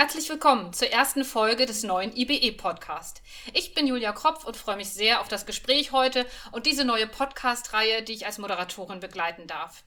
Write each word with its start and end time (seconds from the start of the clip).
Herzlich 0.00 0.30
willkommen 0.30 0.72
zur 0.72 0.88
ersten 0.88 1.24
Folge 1.26 1.66
des 1.66 1.82
neuen 1.82 2.16
IBE-Podcast. 2.16 3.20
Ich 3.52 3.74
bin 3.74 3.86
Julia 3.86 4.12
Kropf 4.12 4.46
und 4.46 4.56
freue 4.56 4.78
mich 4.78 4.88
sehr 4.88 5.20
auf 5.20 5.28
das 5.28 5.44
Gespräch 5.44 5.92
heute 5.92 6.24
und 6.52 6.64
diese 6.64 6.86
neue 6.86 7.06
Podcast-Reihe, 7.06 8.02
die 8.02 8.14
ich 8.14 8.24
als 8.24 8.38
Moderatorin 8.38 9.00
begleiten 9.00 9.46
darf. 9.46 9.84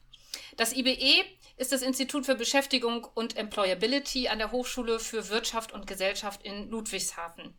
Das 0.56 0.72
IBE 0.72 1.24
ist 1.56 1.72
das 1.72 1.82
Institut 1.82 2.26
für 2.26 2.36
Beschäftigung 2.36 3.04
und 3.14 3.36
Employability 3.36 4.28
an 4.28 4.38
der 4.38 4.52
Hochschule 4.52 5.00
für 5.00 5.30
Wirtschaft 5.30 5.72
und 5.72 5.88
Gesellschaft 5.88 6.44
in 6.44 6.70
Ludwigshafen. 6.70 7.52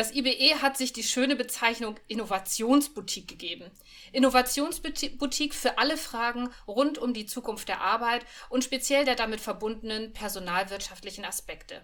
Das 0.00 0.14
IBE 0.14 0.62
hat 0.62 0.78
sich 0.78 0.94
die 0.94 1.02
schöne 1.02 1.36
Bezeichnung 1.36 2.00
Innovationsboutique 2.08 3.28
gegeben. 3.28 3.70
Innovationsboutique 4.12 5.54
für 5.54 5.76
alle 5.76 5.98
Fragen 5.98 6.48
rund 6.66 6.96
um 6.96 7.12
die 7.12 7.26
Zukunft 7.26 7.68
der 7.68 7.82
Arbeit 7.82 8.24
und 8.48 8.64
speziell 8.64 9.04
der 9.04 9.14
damit 9.14 9.42
verbundenen 9.42 10.14
personalwirtschaftlichen 10.14 11.26
Aspekte. 11.26 11.82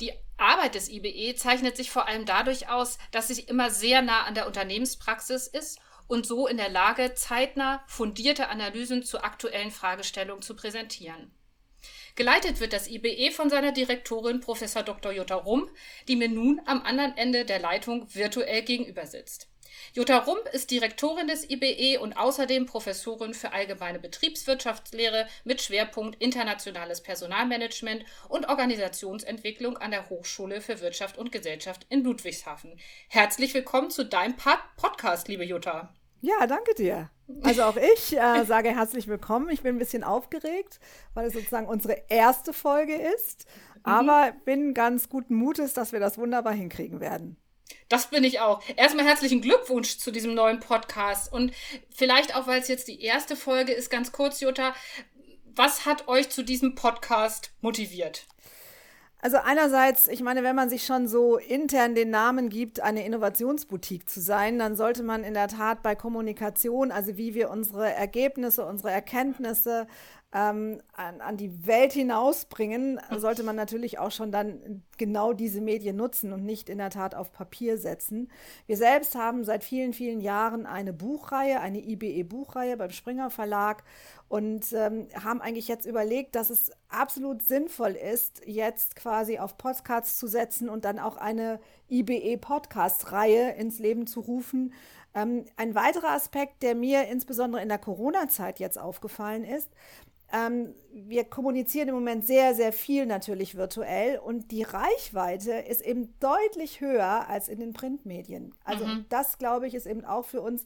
Die 0.00 0.12
Arbeit 0.36 0.76
des 0.76 0.88
IBE 0.88 1.34
zeichnet 1.34 1.76
sich 1.76 1.90
vor 1.90 2.06
allem 2.06 2.24
dadurch 2.24 2.68
aus, 2.68 2.98
dass 3.10 3.26
sie 3.26 3.42
immer 3.42 3.72
sehr 3.72 4.00
nah 4.00 4.22
an 4.22 4.34
der 4.36 4.46
Unternehmenspraxis 4.46 5.48
ist 5.48 5.80
und 6.06 6.24
so 6.24 6.46
in 6.46 6.56
der 6.56 6.68
Lage, 6.68 7.14
zeitnah 7.14 7.82
fundierte 7.88 8.48
Analysen 8.48 9.02
zu 9.02 9.24
aktuellen 9.24 9.72
Fragestellungen 9.72 10.42
zu 10.42 10.54
präsentieren. 10.54 11.32
Geleitet 12.18 12.58
wird 12.58 12.72
das 12.72 12.88
IBE 12.88 13.30
von 13.30 13.48
seiner 13.48 13.70
Direktorin 13.70 14.40
Prof. 14.40 14.58
Dr. 14.84 15.12
Jutta 15.12 15.36
Rump, 15.36 15.70
die 16.08 16.16
mir 16.16 16.28
nun 16.28 16.60
am 16.66 16.82
anderen 16.82 17.16
Ende 17.16 17.44
der 17.44 17.60
Leitung 17.60 18.12
virtuell 18.12 18.62
gegenüber 18.62 19.06
sitzt. 19.06 19.46
Jutta 19.92 20.18
Rump 20.18 20.48
ist 20.52 20.72
Direktorin 20.72 21.28
des 21.28 21.48
IBE 21.48 22.00
und 22.00 22.14
außerdem 22.14 22.66
Professorin 22.66 23.34
für 23.34 23.52
allgemeine 23.52 24.00
Betriebswirtschaftslehre 24.00 25.28
mit 25.44 25.62
Schwerpunkt 25.62 26.20
internationales 26.20 27.04
Personalmanagement 27.04 28.04
und 28.28 28.48
Organisationsentwicklung 28.48 29.76
an 29.76 29.92
der 29.92 30.10
Hochschule 30.10 30.60
für 30.60 30.80
Wirtschaft 30.80 31.18
und 31.18 31.30
Gesellschaft 31.30 31.86
in 31.88 32.02
Ludwigshafen. 32.02 32.80
Herzlich 33.08 33.54
willkommen 33.54 33.92
zu 33.92 34.04
deinem 34.04 34.34
Podcast, 34.76 35.28
liebe 35.28 35.44
Jutta. 35.44 35.94
Ja, 36.20 36.48
danke 36.48 36.74
dir. 36.74 37.12
Also 37.42 37.64
auch 37.64 37.76
ich 37.76 38.16
äh, 38.16 38.44
sage 38.44 38.70
herzlich 38.70 39.06
willkommen. 39.06 39.50
Ich 39.50 39.62
bin 39.62 39.76
ein 39.76 39.78
bisschen 39.78 40.02
aufgeregt, 40.02 40.80
weil 41.14 41.26
es 41.26 41.34
sozusagen 41.34 41.66
unsere 41.66 42.04
erste 42.08 42.52
Folge 42.52 42.94
ist. 42.94 43.46
Mhm. 43.76 43.82
Aber 43.84 44.32
bin 44.44 44.74
ganz 44.74 45.08
guten 45.08 45.34
Mutes, 45.34 45.74
dass 45.74 45.92
wir 45.92 46.00
das 46.00 46.18
wunderbar 46.18 46.54
hinkriegen 46.54 47.00
werden. 47.00 47.36
Das 47.88 48.08
bin 48.08 48.24
ich 48.24 48.40
auch. 48.40 48.62
Erstmal 48.76 49.06
herzlichen 49.06 49.42
Glückwunsch 49.42 49.98
zu 49.98 50.10
diesem 50.10 50.34
neuen 50.34 50.60
Podcast. 50.60 51.32
Und 51.32 51.52
vielleicht 51.90 52.34
auch, 52.34 52.46
weil 52.46 52.60
es 52.60 52.68
jetzt 52.68 52.88
die 52.88 53.02
erste 53.02 53.36
Folge 53.36 53.72
ist, 53.72 53.90
ganz 53.90 54.12
kurz, 54.12 54.40
Jutta, 54.40 54.74
was 55.54 55.86
hat 55.86 56.08
euch 56.08 56.30
zu 56.30 56.42
diesem 56.42 56.74
Podcast 56.74 57.50
motiviert? 57.60 58.26
Also 59.20 59.38
einerseits, 59.38 60.06
ich 60.06 60.22
meine, 60.22 60.44
wenn 60.44 60.54
man 60.54 60.70
sich 60.70 60.86
schon 60.86 61.08
so 61.08 61.38
intern 61.38 61.96
den 61.96 62.10
Namen 62.10 62.48
gibt, 62.48 62.80
eine 62.80 63.04
Innovationsboutique 63.04 64.08
zu 64.08 64.20
sein, 64.20 64.60
dann 64.60 64.76
sollte 64.76 65.02
man 65.02 65.24
in 65.24 65.34
der 65.34 65.48
Tat 65.48 65.82
bei 65.82 65.96
Kommunikation, 65.96 66.92
also 66.92 67.16
wie 67.16 67.34
wir 67.34 67.50
unsere 67.50 67.92
Ergebnisse, 67.92 68.64
unsere 68.64 68.92
Erkenntnisse 68.92 69.88
ähm, 70.34 70.82
an, 70.92 71.22
an, 71.22 71.38
die 71.38 71.66
Welt 71.66 71.94
hinausbringen, 71.94 73.00
sollte 73.16 73.42
man 73.42 73.56
natürlich 73.56 73.98
auch 73.98 74.10
schon 74.10 74.30
dann 74.30 74.82
genau 74.98 75.32
diese 75.32 75.62
Medien 75.62 75.96
nutzen 75.96 76.34
und 76.34 76.44
nicht 76.44 76.68
in 76.68 76.76
der 76.76 76.90
Tat 76.90 77.14
auf 77.14 77.32
Papier 77.32 77.78
setzen. 77.78 78.30
Wir 78.66 78.76
selbst 78.76 79.14
haben 79.14 79.42
seit 79.44 79.64
vielen, 79.64 79.94
vielen 79.94 80.20
Jahren 80.20 80.66
eine 80.66 80.92
Buchreihe, 80.92 81.60
eine 81.60 81.78
IBE-Buchreihe 81.78 82.76
beim 82.76 82.90
Springer 82.90 83.30
Verlag 83.30 83.84
und 84.28 84.70
ähm, 84.74 85.08
haben 85.14 85.40
eigentlich 85.40 85.68
jetzt 85.68 85.86
überlegt, 85.86 86.34
dass 86.34 86.50
es 86.50 86.72
absolut 86.90 87.42
sinnvoll 87.42 87.92
ist, 87.92 88.42
jetzt 88.44 88.96
quasi 88.96 89.38
auf 89.38 89.56
Podcasts 89.56 90.18
zu 90.18 90.26
setzen 90.26 90.68
und 90.68 90.84
dann 90.84 90.98
auch 90.98 91.16
eine 91.16 91.58
IBE-Podcast-Reihe 91.90 93.52
ins 93.52 93.78
Leben 93.78 94.06
zu 94.06 94.20
rufen. 94.20 94.74
Ähm, 95.14 95.46
ein 95.56 95.74
weiterer 95.74 96.10
Aspekt, 96.10 96.62
der 96.62 96.74
mir 96.74 97.08
insbesondere 97.08 97.62
in 97.62 97.68
der 97.68 97.78
Corona-Zeit 97.78 98.60
jetzt 98.60 98.78
aufgefallen 98.78 99.44
ist, 99.44 99.70
ähm, 100.32 100.74
wir 100.92 101.24
kommunizieren 101.24 101.88
im 101.88 101.94
Moment 101.94 102.26
sehr, 102.26 102.54
sehr 102.54 102.72
viel 102.72 103.06
natürlich 103.06 103.56
virtuell 103.56 104.18
und 104.18 104.50
die 104.50 104.62
Reichweite 104.62 105.52
ist 105.52 105.80
eben 105.80 106.14
deutlich 106.20 106.80
höher 106.80 107.28
als 107.28 107.48
in 107.48 107.60
den 107.60 107.72
Printmedien. 107.72 108.54
Also 108.64 108.84
mhm. 108.84 109.06
das, 109.08 109.38
glaube 109.38 109.66
ich, 109.66 109.74
ist 109.74 109.86
eben 109.86 110.04
auch 110.04 110.26
für 110.26 110.42
uns 110.42 110.64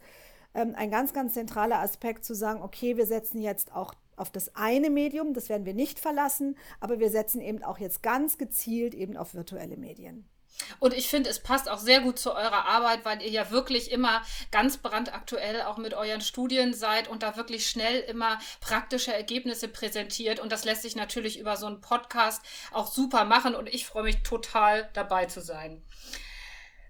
ähm, 0.54 0.74
ein 0.76 0.90
ganz, 0.90 1.12
ganz 1.12 1.34
zentraler 1.34 1.78
Aspekt 1.78 2.24
zu 2.24 2.34
sagen, 2.34 2.60
okay, 2.62 2.96
wir 2.96 3.06
setzen 3.06 3.40
jetzt 3.40 3.74
auch 3.74 3.94
auf 4.16 4.30
das 4.30 4.54
eine 4.54 4.90
Medium, 4.90 5.32
das 5.32 5.48
werden 5.48 5.64
wir 5.64 5.74
nicht 5.74 5.98
verlassen, 5.98 6.56
aber 6.80 6.98
wir 6.98 7.10
setzen 7.10 7.40
eben 7.40 7.62
auch 7.62 7.78
jetzt 7.78 8.02
ganz 8.02 8.38
gezielt 8.38 8.94
eben 8.94 9.16
auf 9.16 9.34
virtuelle 9.34 9.76
Medien. 9.76 10.26
Und 10.78 10.94
ich 10.94 11.08
finde, 11.08 11.30
es 11.30 11.40
passt 11.40 11.68
auch 11.68 11.78
sehr 11.78 12.00
gut 12.00 12.18
zu 12.18 12.32
eurer 12.34 12.66
Arbeit, 12.66 13.04
weil 13.04 13.22
ihr 13.22 13.30
ja 13.30 13.50
wirklich 13.50 13.90
immer 13.90 14.22
ganz 14.50 14.78
brandaktuell 14.78 15.62
auch 15.62 15.76
mit 15.76 15.94
euren 15.94 16.20
Studien 16.20 16.74
seid 16.74 17.08
und 17.08 17.22
da 17.22 17.36
wirklich 17.36 17.68
schnell 17.68 18.00
immer 18.00 18.38
praktische 18.60 19.12
Ergebnisse 19.12 19.68
präsentiert. 19.68 20.40
Und 20.40 20.52
das 20.52 20.64
lässt 20.64 20.82
sich 20.82 20.96
natürlich 20.96 21.38
über 21.38 21.56
so 21.56 21.66
einen 21.66 21.80
Podcast 21.80 22.42
auch 22.72 22.90
super 22.90 23.24
machen. 23.24 23.54
Und 23.54 23.68
ich 23.68 23.86
freue 23.86 24.04
mich 24.04 24.22
total 24.22 24.90
dabei 24.92 25.26
zu 25.26 25.40
sein. 25.40 25.82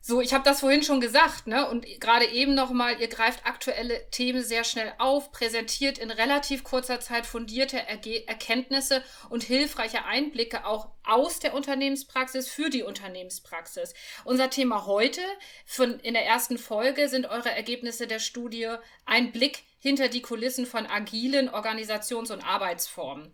So, 0.04 0.20
ich 0.20 0.34
habe 0.34 0.42
das 0.42 0.58
vorhin 0.58 0.82
schon 0.82 1.00
gesagt, 1.00 1.46
ne? 1.46 1.70
Und 1.70 1.86
gerade 2.00 2.26
eben 2.26 2.54
nochmal, 2.54 3.00
ihr 3.00 3.06
greift 3.06 3.46
aktuelle 3.46 4.10
Themen 4.10 4.42
sehr 4.42 4.64
schnell 4.64 4.92
auf, 4.98 5.30
präsentiert 5.30 5.96
in 5.96 6.10
relativ 6.10 6.64
kurzer 6.64 6.98
Zeit 6.98 7.24
fundierte 7.24 7.78
Erge 7.78 8.26
Erkenntnisse 8.26 9.04
und 9.28 9.44
hilfreiche 9.44 10.04
Einblicke 10.04 10.66
auch 10.66 10.88
aus 11.04 11.38
der 11.38 11.54
Unternehmenspraxis 11.54 12.48
für 12.48 12.68
die 12.68 12.82
Unternehmenspraxis. 12.82 13.94
Unser 14.24 14.50
Thema 14.50 14.86
heute 14.86 15.20
von, 15.66 16.00
in 16.00 16.14
der 16.14 16.26
ersten 16.26 16.58
Folge 16.58 17.08
sind 17.08 17.26
eure 17.26 17.52
Ergebnisse 17.52 18.08
der 18.08 18.19
Studie 18.19 18.74
ein 19.06 19.30
Blick 19.30 19.62
hinter 19.78 20.08
die 20.08 20.22
Kulissen 20.22 20.66
von 20.66 20.84
agilen 20.84 21.48
Organisations- 21.48 22.32
und 22.32 22.44
Arbeitsformen. 22.44 23.30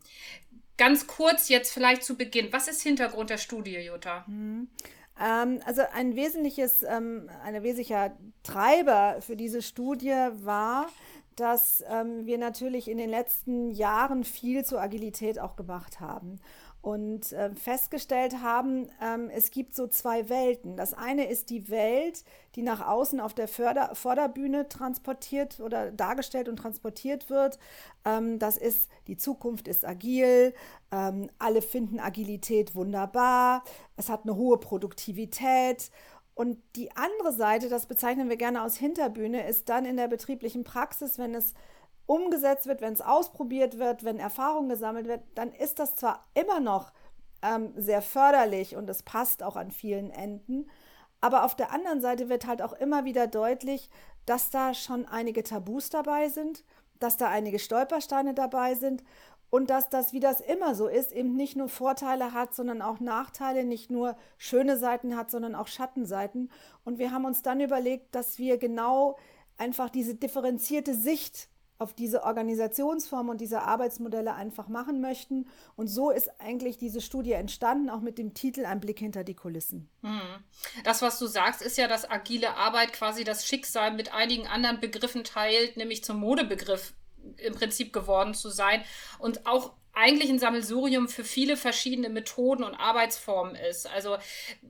Ganz 0.76 1.06
kurz 1.06 1.48
jetzt 1.48 1.72
vielleicht 1.72 2.04
zu 2.04 2.18
Beginn. 2.18 2.52
Was 2.52 2.68
ist 2.68 2.82
Hintergrund 2.82 3.30
der 3.30 3.38
Studie, 3.38 3.78
Jutta? 3.78 4.26
Ähm, 5.20 5.60
also 5.64 5.82
ein 5.92 6.16
wesentliches, 6.16 6.82
ähm, 6.82 7.28
ein 7.44 7.62
wesentlicher 7.62 8.12
Treiber 8.42 9.16
für 9.20 9.36
diese 9.36 9.62
Studie 9.62 10.14
war, 10.42 10.86
dass 11.36 11.84
ähm, 11.88 12.26
wir 12.26 12.38
natürlich 12.38 12.88
in 12.88 12.98
den 12.98 13.10
letzten 13.10 13.70
Jahren 13.70 14.24
viel 14.24 14.64
zur 14.64 14.80
Agilität 14.80 15.38
auch 15.38 15.56
gemacht 15.56 16.00
haben 16.00 16.40
und 16.80 17.32
äh, 17.32 17.54
festgestellt 17.54 18.40
haben, 18.40 18.88
ähm, 19.02 19.30
es 19.30 19.50
gibt 19.50 19.74
so 19.74 19.88
zwei 19.88 20.28
Welten. 20.28 20.76
Das 20.76 20.94
eine 20.94 21.28
ist 21.28 21.50
die 21.50 21.68
Welt, 21.68 22.24
die 22.54 22.62
nach 22.62 22.86
außen 22.86 23.20
auf 23.20 23.34
der 23.34 23.48
Förder 23.48 23.94
Vorderbühne 23.94 24.68
transportiert 24.68 25.60
oder 25.60 25.90
dargestellt 25.90 26.48
und 26.48 26.56
transportiert 26.56 27.30
wird. 27.30 27.58
Ähm, 28.04 28.38
das 28.38 28.56
ist, 28.56 28.88
die 29.08 29.16
Zukunft 29.16 29.66
ist 29.66 29.84
agil, 29.84 30.54
ähm, 30.92 31.28
alle 31.38 31.62
finden 31.62 31.98
Agilität 31.98 32.74
wunderbar, 32.74 33.64
es 33.96 34.08
hat 34.08 34.22
eine 34.22 34.36
hohe 34.36 34.58
Produktivität. 34.58 35.90
Und 36.34 36.58
die 36.76 36.94
andere 36.94 37.32
Seite, 37.32 37.68
das 37.68 37.86
bezeichnen 37.86 38.28
wir 38.28 38.36
gerne 38.36 38.62
aus 38.62 38.76
Hinterbühne, 38.76 39.48
ist 39.48 39.68
dann 39.68 39.84
in 39.84 39.96
der 39.96 40.06
betrieblichen 40.06 40.62
Praxis, 40.62 41.18
wenn 41.18 41.34
es 41.34 41.52
umgesetzt 42.08 42.66
wird, 42.66 42.80
wenn 42.80 42.94
es 42.94 43.02
ausprobiert 43.02 43.78
wird, 43.78 44.02
wenn 44.02 44.18
Erfahrung 44.18 44.68
gesammelt 44.68 45.06
wird, 45.06 45.20
dann 45.34 45.52
ist 45.52 45.78
das 45.78 45.94
zwar 45.94 46.24
immer 46.32 46.58
noch 46.58 46.90
ähm, 47.42 47.72
sehr 47.76 48.00
förderlich 48.00 48.76
und 48.76 48.88
es 48.88 49.02
passt 49.02 49.42
auch 49.42 49.56
an 49.56 49.70
vielen 49.70 50.10
Enden, 50.10 50.68
aber 51.20 51.44
auf 51.44 51.54
der 51.54 51.70
anderen 51.70 52.00
Seite 52.00 52.30
wird 52.30 52.46
halt 52.46 52.62
auch 52.62 52.72
immer 52.72 53.04
wieder 53.04 53.26
deutlich, 53.26 53.90
dass 54.24 54.50
da 54.50 54.72
schon 54.72 55.06
einige 55.06 55.42
Tabus 55.42 55.90
dabei 55.90 56.30
sind, 56.30 56.64
dass 56.98 57.18
da 57.18 57.28
einige 57.28 57.58
Stolpersteine 57.58 58.32
dabei 58.32 58.74
sind 58.74 59.04
und 59.50 59.68
dass 59.68 59.90
das, 59.90 60.14
wie 60.14 60.20
das 60.20 60.40
immer 60.40 60.74
so 60.74 60.88
ist, 60.88 61.12
eben 61.12 61.36
nicht 61.36 61.56
nur 61.56 61.68
Vorteile 61.68 62.32
hat, 62.32 62.54
sondern 62.54 62.80
auch 62.80 63.00
Nachteile, 63.00 63.64
nicht 63.64 63.90
nur 63.90 64.16
schöne 64.38 64.78
Seiten 64.78 65.14
hat, 65.14 65.30
sondern 65.30 65.54
auch 65.54 65.68
Schattenseiten. 65.68 66.50
Und 66.84 66.98
wir 66.98 67.12
haben 67.12 67.26
uns 67.26 67.42
dann 67.42 67.60
überlegt, 67.60 68.14
dass 68.14 68.38
wir 68.38 68.56
genau 68.56 69.18
einfach 69.58 69.90
diese 69.90 70.14
differenzierte 70.14 70.94
Sicht 70.94 71.48
auf 71.78 71.94
diese 71.94 72.24
Organisationsform 72.24 73.28
und 73.28 73.40
diese 73.40 73.62
Arbeitsmodelle 73.62 74.34
einfach 74.34 74.68
machen 74.68 75.00
möchten. 75.00 75.48
Und 75.76 75.86
so 75.86 76.10
ist 76.10 76.40
eigentlich 76.40 76.76
diese 76.76 77.00
Studie 77.00 77.32
entstanden, 77.32 77.88
auch 77.88 78.00
mit 78.00 78.18
dem 78.18 78.34
Titel 78.34 78.64
Ein 78.64 78.80
Blick 78.80 78.98
hinter 78.98 79.22
die 79.22 79.34
Kulissen. 79.34 79.88
Hm. 80.02 80.20
Das, 80.84 81.02
was 81.02 81.18
du 81.18 81.26
sagst, 81.26 81.62
ist 81.62 81.78
ja, 81.78 81.86
dass 81.86 82.10
agile 82.10 82.56
Arbeit 82.56 82.92
quasi 82.92 83.22
das 83.22 83.46
Schicksal 83.46 83.92
mit 83.92 84.12
einigen 84.12 84.48
anderen 84.48 84.80
Begriffen 84.80 85.22
teilt, 85.22 85.76
nämlich 85.76 86.02
zum 86.02 86.18
Modebegriff 86.18 86.94
im 87.36 87.54
Prinzip 87.54 87.92
geworden 87.92 88.34
zu 88.34 88.48
sein 88.48 88.82
und 89.18 89.46
auch 89.46 89.72
eigentlich 89.92 90.30
ein 90.30 90.38
Sammelsurium 90.38 91.08
für 91.08 91.24
viele 91.24 91.56
verschiedene 91.56 92.08
Methoden 92.08 92.62
und 92.62 92.74
Arbeitsformen 92.74 93.56
ist. 93.56 93.88
Also 93.88 94.16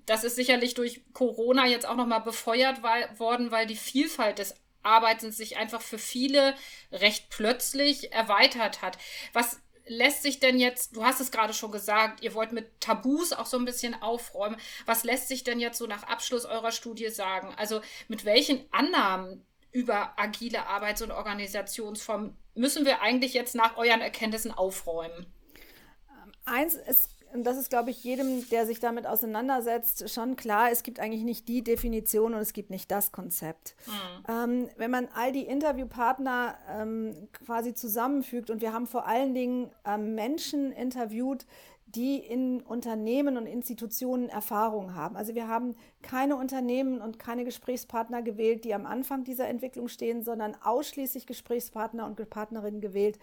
das 0.07 0.25
ist 0.25 0.37
sicherlich 0.37 0.75
durch 0.75 1.03
Corona 1.13 1.67
jetzt 1.67 1.87
auch 1.87 1.97
nochmal 1.97 2.23
befeuert 2.23 2.83
weil, 2.83 3.19
worden, 3.19 3.51
weil 3.51 3.67
die 3.67 3.77
Vielfalt 3.77 4.39
des 4.39 4.55
Arbeiten 4.83 5.33
sich 5.33 5.57
einfach 5.57 5.83
für 5.83 5.99
viele 5.99 6.55
recht 6.93 7.31
plötzlich 7.31 8.13
erweitert 8.13 8.83
hat. 8.83 8.99
Was 9.33 9.61
lässt 9.89 10.23
sich 10.23 10.41
denn 10.41 10.59
jetzt, 10.59 10.97
du 10.97 11.05
hast 11.05 11.21
es 11.21 11.31
gerade 11.31 11.55
schon 11.55 11.73
gesagt, 11.73 12.23
ihr 12.23 12.35
wollt 12.35 12.53
mit 12.53 12.81
Tabus 12.81 13.33
auch 13.33 13.47
so 13.47 13.59
ein 13.59 13.65
bisschen 13.65 14.01
aufräumen. 14.01 14.57
Was 14.87 15.05
lässt 15.05 15.29
sich 15.29 15.45
denn 15.45 15.61
jetzt 15.61 15.79
so 15.79 15.87
nach 15.87 16.05
Abschluss 16.05 16.45
eurer 16.45 16.73
Studie 16.73 17.09
sagen? 17.09 17.55
Also 17.57 17.81
mit 18.07 18.25
welchen 18.25 18.71
Annahmen 18.73 19.45
über 19.73 20.15
agile 20.19 20.67
Arbeits- 20.67 21.03
und 21.03 21.11
Organisationsformen 21.11 22.37
müssen 22.55 22.85
wir 22.85 23.01
eigentlich 23.01 23.35
jetzt 23.35 23.55
nach 23.55 23.77
euren 23.77 24.01
Erkenntnissen 24.01 24.53
aufräumen? 24.53 25.27
Eins 26.45 26.75
ist 26.75 27.11
und 27.33 27.45
das 27.45 27.57
ist, 27.57 27.71
glaube 27.71 27.91
ich, 27.91 28.03
jedem, 28.05 28.49
der 28.51 28.67
sich 28.67 28.81
damit 28.81 29.07
auseinandersetzt, 29.07 30.11
schon 30.11 30.37
klar, 30.37 30.71
es 30.71 30.83
gibt 30.83 31.01
eigentlich 31.01 31.25
nicht 31.25 31.49
die 31.49 31.63
Definition 31.63 32.35
und 32.35 32.41
es 32.41 32.53
gibt 32.53 32.71
nicht 32.71 32.91
das 32.91 33.13
Konzept. 33.13 33.77
Mhm. 33.87 33.93
Ähm, 34.29 34.69
wenn 34.77 34.91
man 34.91 35.09
all 35.15 35.33
die 35.33 35.47
Interviewpartner 35.47 36.57
ähm, 36.69 37.29
quasi 37.33 37.75
zusammenfügt 37.75 38.51
und 38.51 38.61
wir 38.61 38.73
haben 38.73 38.87
vor 38.87 39.07
allen 39.07 39.35
Dingen 39.35 39.71
ähm, 39.85 40.15
Menschen 40.15 40.73
interviewt, 40.73 41.47
die 41.95 42.19
in 42.19 42.61
Unternehmen 42.61 43.39
und 43.39 43.47
Institutionen 43.47 44.29
Erfahrung 44.29 44.95
haben. 44.95 45.17
Also 45.17 45.35
wir 45.35 45.49
haben 45.49 45.75
keine 46.03 46.37
Unternehmen 46.37 47.01
und 47.01 47.19
keine 47.19 47.45
Gesprächspartner 47.45 48.21
gewählt, 48.21 48.67
die 48.67 48.75
am 48.75 48.85
Anfang 48.85 49.25
dieser 49.25 49.49
Entwicklung 49.49 49.89
stehen, 49.89 50.23
sondern 50.23 50.55
ausschließlich 50.63 51.27
Gesprächspartner 51.27 52.05
und 52.05 52.29
Partnerinnen 52.29 52.83
gewählt, 52.83 53.19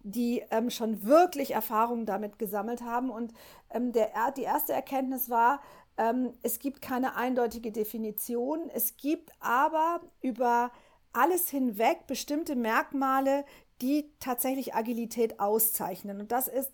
die 0.00 0.42
ähm, 0.50 0.68
schon 0.68 1.02
wirklich 1.04 1.52
Erfahrung 1.52 2.04
damit 2.04 2.38
gesammelt 2.38 2.82
haben. 2.82 3.08
Und 3.10 3.32
ähm, 3.70 3.92
der, 3.92 4.10
die 4.36 4.42
erste 4.42 4.74
Erkenntnis 4.74 5.30
war, 5.30 5.62
ähm, 5.96 6.34
es 6.42 6.58
gibt 6.58 6.82
keine 6.82 7.16
eindeutige 7.16 7.72
Definition. 7.72 8.68
Es 8.74 8.98
gibt 8.98 9.30
aber 9.40 10.00
über 10.20 10.72
alles 11.14 11.48
hinweg 11.48 12.06
bestimmte 12.06 12.54
Merkmale, 12.54 13.46
die 13.80 14.12
tatsächlich 14.20 14.74
Agilität 14.74 15.40
auszeichnen. 15.40 16.20
Und 16.20 16.32
das 16.32 16.48
ist 16.48 16.70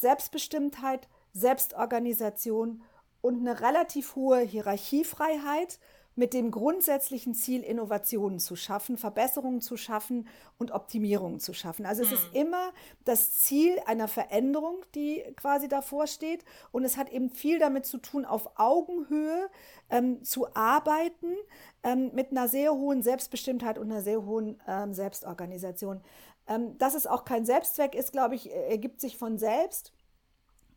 Selbstbestimmtheit, 0.00 1.08
Selbstorganisation 1.32 2.82
und 3.20 3.40
eine 3.40 3.60
relativ 3.60 4.16
hohe 4.16 4.40
Hierarchiefreiheit 4.40 5.78
mit 6.16 6.34
dem 6.34 6.50
grundsätzlichen 6.50 7.34
Ziel, 7.34 7.62
Innovationen 7.62 8.40
zu 8.40 8.56
schaffen, 8.56 8.98
Verbesserungen 8.98 9.60
zu 9.60 9.76
schaffen 9.76 10.28
und 10.58 10.72
Optimierungen 10.72 11.40
zu 11.40 11.54
schaffen. 11.54 11.86
Also 11.86 12.02
es 12.02 12.12
ist 12.12 12.24
hm. 12.32 12.42
immer 12.42 12.72
das 13.04 13.38
Ziel 13.38 13.78
einer 13.86 14.08
Veränderung, 14.08 14.84
die 14.94 15.22
quasi 15.36 15.68
davor 15.68 16.06
steht. 16.06 16.44
Und 16.72 16.84
es 16.84 16.96
hat 16.96 17.10
eben 17.10 17.30
viel 17.30 17.58
damit 17.58 17.86
zu 17.86 17.98
tun, 17.98 18.24
auf 18.24 18.58
Augenhöhe 18.58 19.48
ähm, 19.88 20.22
zu 20.22 20.54
arbeiten, 20.54 21.36
ähm, 21.84 22.10
mit 22.12 22.32
einer 22.32 22.48
sehr 22.48 22.74
hohen 22.74 23.02
Selbstbestimmtheit 23.02 23.78
und 23.78 23.90
einer 23.90 24.02
sehr 24.02 24.24
hohen 24.24 24.60
ähm, 24.66 24.92
Selbstorganisation. 24.92 26.02
Ähm, 26.46 26.76
dass 26.78 26.94
es 26.94 27.06
auch 27.06 27.24
kein 27.24 27.44
Selbstzweck 27.44 27.94
ist, 27.94 28.12
glaube 28.12 28.34
ich, 28.34 28.50
ergibt 28.52 29.00
sich 29.00 29.16
von 29.16 29.38
selbst. 29.38 29.92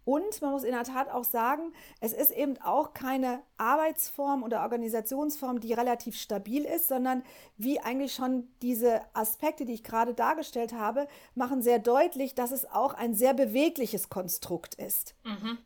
Und 0.06 0.42
man 0.42 0.51
muss 0.51 0.63
in 0.63 0.74
der 0.74 0.83
Tat 0.83 1.10
auch 1.10 1.24
sagen, 1.24 1.74
es 2.01 2.12
ist 2.12 2.31
eben 2.31 2.57
auch 2.62 2.94
keine 2.94 3.42
Arbeitsform 3.57 4.44
oder 4.44 4.62
Organisationsform, 4.62 5.62
die 5.62 5.74
relativ 5.74 6.18
stabil 6.18 6.65
ist, 6.65 6.89
sondern 6.89 7.24
wie 7.57 7.80
eigentlich 7.80 8.13
schon 8.13 8.50
diese 8.62 9.01
Aspekte, 9.13 9.65
die 9.65 9.74
ich 9.74 9.83
gerade 9.83 10.13
dargestellt 10.13 10.74
habe, 10.74 11.07
machen 11.36 11.62
sehr 11.62 11.80
deutlich, 11.80 12.36
dass 12.36 12.51
es 12.51 12.65
auch 12.69 12.94
ein 12.94 13.15
sehr 13.15 13.33
bewegliches 13.33 14.10
Konstrukt 14.10 14.75
ist. 14.75 15.15
Mhm. 15.24 15.57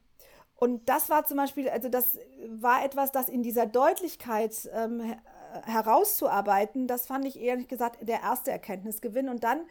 Und 0.56 0.90
das 0.90 1.10
war 1.10 1.26
zum 1.26 1.38
Beispiel, 1.38 1.70
also 1.70 1.88
das 1.88 2.18
war 2.48 2.84
etwas, 2.84 3.12
das 3.12 3.30
in 3.30 3.44
dieser 3.44 3.68
Deutlichkeit 3.68 4.70
ähm, 4.74 5.16
herauszuarbeiten, 5.66 6.88
das 6.88 7.06
fand 7.06 7.26
ich 7.26 7.40
ehrlich 7.40 7.68
gesagt 7.68 7.98
der 8.02 8.22
erste 8.22 8.52
Erkenntnisgewinn. 8.52 9.30
Und 9.30 9.44
dann 9.44 9.62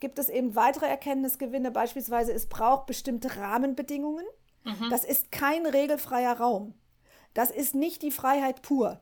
gibt 0.00 0.18
es 0.18 0.28
eben 0.28 0.54
weitere 0.54 0.86
Erkenntnisgewinne, 0.86 1.70
beispielsweise 1.70 2.32
es 2.32 2.46
braucht 2.46 2.86
bestimmte 2.86 3.36
Rahmenbedingungen. 3.36 4.24
Mhm. 4.64 4.90
Das 4.90 5.04
ist 5.04 5.30
kein 5.30 5.66
regelfreier 5.66 6.38
Raum. 6.38 6.74
Das 7.34 7.50
ist 7.50 7.74
nicht 7.74 8.02
die 8.02 8.10
Freiheit 8.10 8.62
pur. 8.62 9.00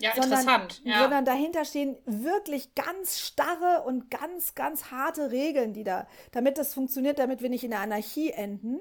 Ja, 0.00 0.10
sondern, 0.14 0.40
interessant. 0.40 0.82
Ja. 0.84 1.00
Sondern 1.00 1.24
dahinter 1.24 1.64
stehen 1.64 1.96
wirklich 2.04 2.74
ganz 2.74 3.20
starre 3.20 3.84
und 3.86 4.10
ganz, 4.10 4.54
ganz 4.54 4.90
harte 4.90 5.30
Regeln, 5.30 5.72
die 5.72 5.84
da, 5.84 6.06
damit 6.32 6.58
das 6.58 6.74
funktioniert, 6.74 7.18
damit 7.18 7.42
wir 7.42 7.48
nicht 7.48 7.64
in 7.64 7.70
der 7.70 7.80
Anarchie 7.80 8.30
enden. 8.30 8.80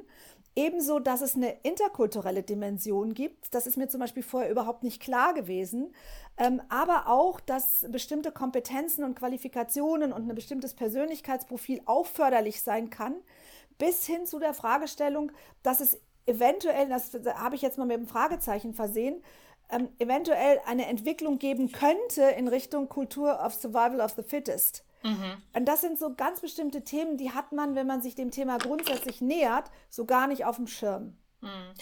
Ebenso, 0.55 0.99
dass 0.99 1.21
es 1.21 1.35
eine 1.35 1.57
interkulturelle 1.63 2.43
Dimension 2.43 3.15
gibt. 3.15 3.55
Das 3.55 3.65
ist 3.65 3.75
mir 3.75 3.87
zum 3.87 3.99
Beispiel 3.99 4.21
vorher 4.21 4.51
überhaupt 4.51 4.83
nicht 4.83 5.01
klar 5.01 5.33
gewesen. 5.33 5.93
Ähm, 6.37 6.61
aber 6.69 7.07
auch, 7.07 7.39
dass 7.39 7.85
bestimmte 7.89 8.31
Kompetenzen 8.31 9.03
und 9.03 9.15
Qualifikationen 9.15 10.13
und 10.13 10.29
ein 10.29 10.35
bestimmtes 10.35 10.75
Persönlichkeitsprofil 10.75 11.81
auch 11.85 12.05
förderlich 12.05 12.61
sein 12.61 12.91
kann, 12.91 13.15
bis 13.79 14.05
hin 14.05 14.27
zu 14.27 14.39
der 14.39 14.53
Fragestellung, 14.53 15.31
dass 15.63 15.79
es 15.79 15.99
eventuell, 16.25 16.87
das 16.87 17.11
habe 17.35 17.55
ich 17.55 17.61
jetzt 17.63 17.77
mal 17.77 17.85
mit 17.85 17.97
einem 17.97 18.07
Fragezeichen 18.07 18.73
versehen, 18.73 19.23
ähm, 19.69 19.89
eventuell 19.97 20.59
eine 20.65 20.85
Entwicklung 20.85 21.39
geben 21.39 21.71
könnte 21.71 22.23
in 22.37 22.47
Richtung 22.47 22.89
Kultur 22.89 23.43
of 23.43 23.53
Survival 23.55 24.01
of 24.01 24.11
the 24.11 24.23
Fittest. 24.23 24.83
Mhm. 25.03 25.41
Und 25.53 25.65
das 25.65 25.81
sind 25.81 25.99
so 25.99 26.13
ganz 26.15 26.41
bestimmte 26.41 26.83
Themen, 26.83 27.17
die 27.17 27.31
hat 27.31 27.51
man, 27.51 27.75
wenn 27.75 27.87
man 27.87 28.01
sich 28.01 28.15
dem 28.15 28.31
Thema 28.31 28.57
grundsätzlich 28.57 29.21
nähert, 29.21 29.69
so 29.89 30.05
gar 30.05 30.27
nicht 30.27 30.45
auf 30.45 30.55
dem 30.55 30.67
Schirm. 30.67 31.17
Hm. 31.43 31.73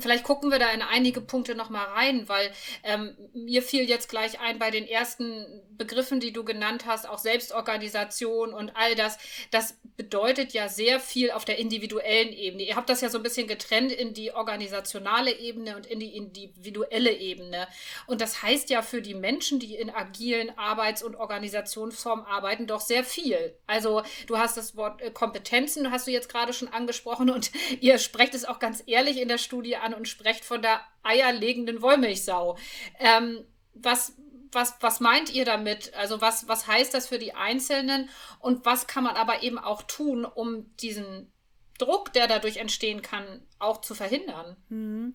Vielleicht 0.00 0.24
gucken 0.24 0.50
wir 0.50 0.58
da 0.58 0.70
in 0.70 0.82
einige 0.82 1.22
Punkte 1.22 1.54
nochmal 1.54 1.86
rein, 1.86 2.28
weil 2.28 2.52
ähm, 2.82 3.16
mir 3.32 3.62
fiel 3.62 3.88
jetzt 3.88 4.10
gleich 4.10 4.40
ein 4.40 4.58
bei 4.58 4.70
den 4.70 4.86
ersten 4.86 5.62
Begriffen, 5.70 6.20
die 6.20 6.32
du 6.32 6.44
genannt 6.44 6.84
hast, 6.86 7.08
auch 7.08 7.18
Selbstorganisation 7.18 8.52
und 8.52 8.76
all 8.76 8.94
das. 8.94 9.18
Das 9.50 9.78
bedeutet 9.96 10.52
ja 10.52 10.68
sehr 10.68 11.00
viel 11.00 11.30
auf 11.30 11.44
der 11.46 11.58
individuellen 11.58 12.32
Ebene. 12.32 12.64
Ihr 12.64 12.76
habt 12.76 12.90
das 12.90 13.00
ja 13.00 13.08
so 13.08 13.18
ein 13.18 13.22
bisschen 13.22 13.46
getrennt 13.46 13.90
in 13.90 14.12
die 14.12 14.32
organisationale 14.32 15.32
Ebene 15.32 15.76
und 15.76 15.86
in 15.86 15.98
die 15.98 16.14
individuelle 16.14 17.12
Ebene. 17.12 17.68
Und 18.06 18.20
das 18.20 18.42
heißt 18.42 18.68
ja 18.68 18.82
für 18.82 19.00
die 19.00 19.14
Menschen, 19.14 19.58
die 19.58 19.76
in 19.76 19.88
agilen 19.88 20.56
Arbeits- 20.58 21.02
und 21.02 21.16
Organisationsformen 21.16 22.26
arbeiten, 22.26 22.66
doch 22.66 22.80
sehr 22.80 23.04
viel. 23.04 23.54
Also 23.66 24.02
du 24.26 24.38
hast 24.38 24.56
das 24.56 24.76
Wort 24.76 25.00
äh, 25.00 25.10
Kompetenzen, 25.10 25.90
hast 25.90 26.06
du 26.06 26.10
jetzt 26.10 26.28
gerade 26.28 26.52
schon 26.52 26.68
angesprochen 26.68 27.30
und 27.30 27.50
ihr 27.80 27.98
sprecht 27.98 28.34
es 28.34 28.44
auch 28.44 28.58
ganz 28.58 28.82
ehrlich 28.86 29.05
ehrlich 29.06 29.22
in 29.22 29.28
der 29.28 29.38
Studie 29.38 29.76
an 29.76 29.94
und 29.94 30.08
sprecht 30.08 30.44
von 30.44 30.62
der 30.62 30.80
eierlegenden 31.02 31.80
Wollmilchsau. 31.80 32.58
Ähm, 32.98 33.44
was, 33.74 34.16
was, 34.52 34.74
was 34.80 35.00
meint 35.00 35.32
ihr 35.32 35.44
damit? 35.44 35.94
Also 35.94 36.20
was, 36.20 36.48
was 36.48 36.66
heißt 36.66 36.92
das 36.92 37.06
für 37.06 37.18
die 37.18 37.34
Einzelnen 37.34 38.08
und 38.40 38.64
was 38.64 38.86
kann 38.86 39.04
man 39.04 39.14
aber 39.14 39.42
eben 39.42 39.58
auch 39.58 39.82
tun, 39.82 40.24
um 40.24 40.74
diesen 40.76 41.32
Druck, 41.78 42.12
der 42.12 42.26
dadurch 42.26 42.56
entstehen 42.58 43.02
kann, 43.02 43.42
auch 43.58 43.80
zu 43.80 43.94
verhindern? 43.94 44.56
Mhm 44.68 45.14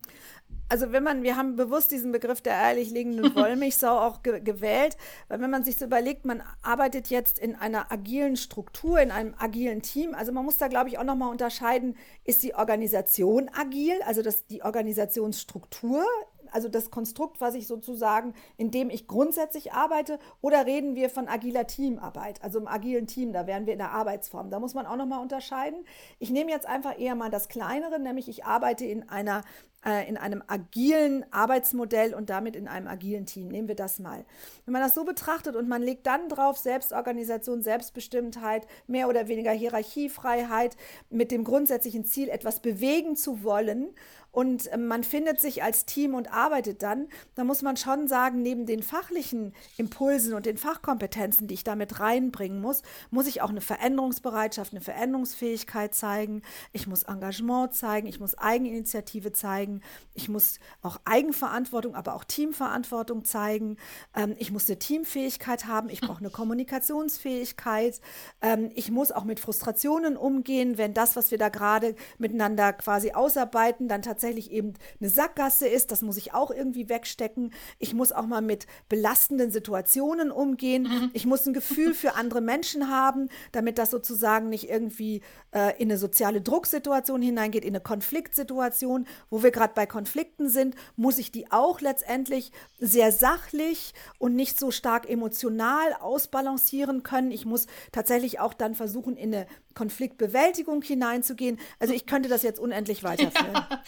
also 0.72 0.90
wenn 0.90 1.02
man, 1.02 1.22
wir 1.22 1.36
haben 1.36 1.56
bewusst 1.56 1.90
diesen 1.90 2.12
Begriff 2.12 2.40
der 2.40 2.54
ehrlich 2.54 2.90
liegenden 2.90 3.34
Wollmilchsau 3.36 3.98
auch 3.98 4.22
ge 4.22 4.40
gewählt, 4.40 4.96
weil 5.28 5.40
wenn 5.40 5.50
man 5.50 5.64
sich 5.64 5.76
so 5.76 5.84
überlegt, 5.84 6.24
man 6.24 6.42
arbeitet 6.62 7.08
jetzt 7.08 7.38
in 7.38 7.54
einer 7.54 7.92
agilen 7.92 8.36
Struktur, 8.36 8.98
in 8.98 9.10
einem 9.10 9.34
agilen 9.36 9.82
Team, 9.82 10.14
also 10.14 10.32
man 10.32 10.44
muss 10.44 10.56
da, 10.56 10.68
glaube 10.68 10.88
ich, 10.88 10.98
auch 10.98 11.04
nochmal 11.04 11.30
unterscheiden, 11.30 11.96
ist 12.24 12.42
die 12.42 12.54
Organisation 12.54 13.50
agil, 13.52 14.00
also 14.06 14.22
das, 14.22 14.46
die 14.46 14.62
Organisationsstruktur 14.62 16.04
also 16.52 16.68
das 16.68 16.90
Konstrukt, 16.90 17.40
was 17.40 17.54
ich 17.54 17.66
sozusagen, 17.66 18.34
in 18.56 18.70
dem 18.70 18.90
ich 18.90 19.06
grundsätzlich 19.06 19.72
arbeite, 19.72 20.18
oder 20.40 20.66
reden 20.66 20.94
wir 20.94 21.10
von 21.10 21.28
agiler 21.28 21.66
Teamarbeit, 21.66 22.42
also 22.42 22.58
im 22.58 22.68
agilen 22.68 23.06
Team, 23.06 23.32
da 23.32 23.46
wären 23.46 23.66
wir 23.66 23.72
in 23.72 23.78
der 23.78 23.92
Arbeitsform. 23.92 24.50
Da 24.50 24.60
muss 24.60 24.74
man 24.74 24.86
auch 24.86 24.96
nochmal 24.96 25.20
unterscheiden. 25.20 25.84
Ich 26.18 26.30
nehme 26.30 26.50
jetzt 26.50 26.66
einfach 26.66 26.98
eher 26.98 27.14
mal 27.14 27.30
das 27.30 27.48
Kleinere, 27.48 27.98
nämlich 27.98 28.28
ich 28.28 28.44
arbeite 28.44 28.84
in 28.84 29.08
einer 29.08 29.42
äh, 29.84 30.08
in 30.08 30.16
einem 30.16 30.42
agilen 30.46 31.24
Arbeitsmodell 31.32 32.14
und 32.14 32.30
damit 32.30 32.54
in 32.54 32.68
einem 32.68 32.86
agilen 32.86 33.26
Team. 33.26 33.48
Nehmen 33.48 33.68
wir 33.68 33.74
das 33.74 33.98
mal. 33.98 34.24
Wenn 34.64 34.72
man 34.72 34.82
das 34.82 34.94
so 34.94 35.04
betrachtet 35.04 35.56
und 35.56 35.68
man 35.68 35.82
legt 35.82 36.06
dann 36.06 36.28
drauf 36.28 36.56
Selbstorganisation, 36.56 37.62
Selbstbestimmtheit, 37.62 38.66
mehr 38.86 39.08
oder 39.08 39.26
weniger 39.28 39.50
Hierarchiefreiheit 39.50 40.76
mit 41.10 41.32
dem 41.32 41.42
grundsätzlichen 41.42 42.04
Ziel, 42.04 42.28
etwas 42.28 42.60
bewegen 42.60 43.16
zu 43.16 43.42
wollen 43.42 43.88
und 44.32 44.72
ähm, 44.72 44.86
man 44.86 45.04
findet 45.04 45.40
sich 45.40 45.62
als 45.62 45.84
Team 45.84 46.14
und 46.14 46.32
arbeitet 46.32 46.82
dann, 46.82 47.08
da 47.34 47.44
muss 47.44 47.60
man 47.60 47.76
schon 47.76 48.08
sagen, 48.08 48.40
neben 48.40 48.64
den 48.64 48.82
fachlichen 48.82 49.54
Impulsen 49.76 50.32
und 50.32 50.46
den 50.46 50.56
Fachkompetenzen, 50.56 51.48
die 51.48 51.54
ich 51.54 51.64
damit 51.64 52.00
reinbringen 52.00 52.60
muss, 52.60 52.80
muss 53.10 53.26
ich 53.26 53.42
auch 53.42 53.50
eine 53.50 53.60
Veränderungsbereitschaft, 53.60 54.72
eine 54.72 54.80
Veränderungsfähigkeit 54.80 55.94
zeigen. 55.94 56.40
Ich 56.72 56.86
muss 56.86 57.02
Engagement 57.02 57.74
zeigen, 57.74 58.06
ich 58.06 58.20
muss 58.20 58.36
Eigeninitiative 58.36 59.32
zeigen. 59.32 59.82
Ich 60.14 60.30
muss 60.30 60.60
auch 60.80 60.98
Eigenverantwortung, 61.04 61.94
aber 61.94 62.14
auch 62.14 62.24
Teamverantwortung 62.24 63.26
zeigen. 63.26 63.76
Ähm, 64.16 64.34
ich 64.38 64.50
muss 64.50 64.66
eine 64.66 64.78
Teamfähigkeit 64.78 65.66
haben. 65.66 65.90
Ich 65.90 66.00
brauche 66.00 66.20
eine 66.20 66.30
Kommunikationsfähigkeit. 66.30 68.00
Ähm, 68.40 68.70
ich 68.74 68.90
muss 68.90 69.12
auch 69.12 69.24
mit 69.24 69.40
Frustrationen 69.40 70.16
umgehen, 70.16 70.78
wenn 70.78 70.94
das, 70.94 71.16
was 71.16 71.30
wir 71.30 71.38
da 71.38 71.50
gerade 71.50 71.94
miteinander 72.16 72.72
quasi 72.72 73.12
ausarbeiten, 73.12 73.88
dann 73.88 74.00
tatsächlich 74.00 74.21
eben 74.30 74.74
eine 75.00 75.10
Sackgasse 75.10 75.66
ist. 75.66 75.90
Das 75.90 76.02
muss 76.02 76.16
ich 76.16 76.34
auch 76.34 76.50
irgendwie 76.50 76.88
wegstecken. 76.88 77.52
Ich 77.78 77.94
muss 77.94 78.12
auch 78.12 78.26
mal 78.26 78.42
mit 78.42 78.66
belastenden 78.88 79.50
Situationen 79.50 80.30
umgehen. 80.30 80.84
Mhm. 80.84 81.10
Ich 81.12 81.26
muss 81.26 81.46
ein 81.46 81.54
Gefühl 81.54 81.94
für 81.94 82.14
andere 82.14 82.40
Menschen 82.40 82.88
haben, 82.88 83.28
damit 83.52 83.78
das 83.78 83.90
sozusagen 83.90 84.48
nicht 84.48 84.68
irgendwie 84.68 85.22
äh, 85.52 85.80
in 85.80 85.90
eine 85.90 85.98
soziale 85.98 86.40
Drucksituation 86.40 87.22
hineingeht, 87.22 87.64
in 87.64 87.70
eine 87.70 87.80
Konfliktsituation, 87.80 89.06
wo 89.30 89.42
wir 89.42 89.50
gerade 89.50 89.74
bei 89.74 89.86
Konflikten 89.86 90.48
sind, 90.48 90.74
muss 90.96 91.18
ich 91.18 91.32
die 91.32 91.50
auch 91.50 91.80
letztendlich 91.80 92.52
sehr 92.78 93.12
sachlich 93.12 93.94
und 94.18 94.34
nicht 94.34 94.58
so 94.58 94.70
stark 94.70 95.08
emotional 95.08 95.94
ausbalancieren 96.00 97.02
können. 97.02 97.30
Ich 97.30 97.44
muss 97.44 97.66
tatsächlich 97.92 98.40
auch 98.40 98.54
dann 98.54 98.74
versuchen, 98.74 99.16
in 99.16 99.34
eine 99.34 99.46
Konfliktbewältigung 99.74 100.82
hineinzugehen. 100.82 101.58
Also 101.78 101.94
ich 101.94 102.06
könnte 102.06 102.28
das 102.28 102.42
jetzt 102.42 102.60
unendlich 102.60 103.02
weiterführen. 103.04 103.54
Ja. 103.54 103.82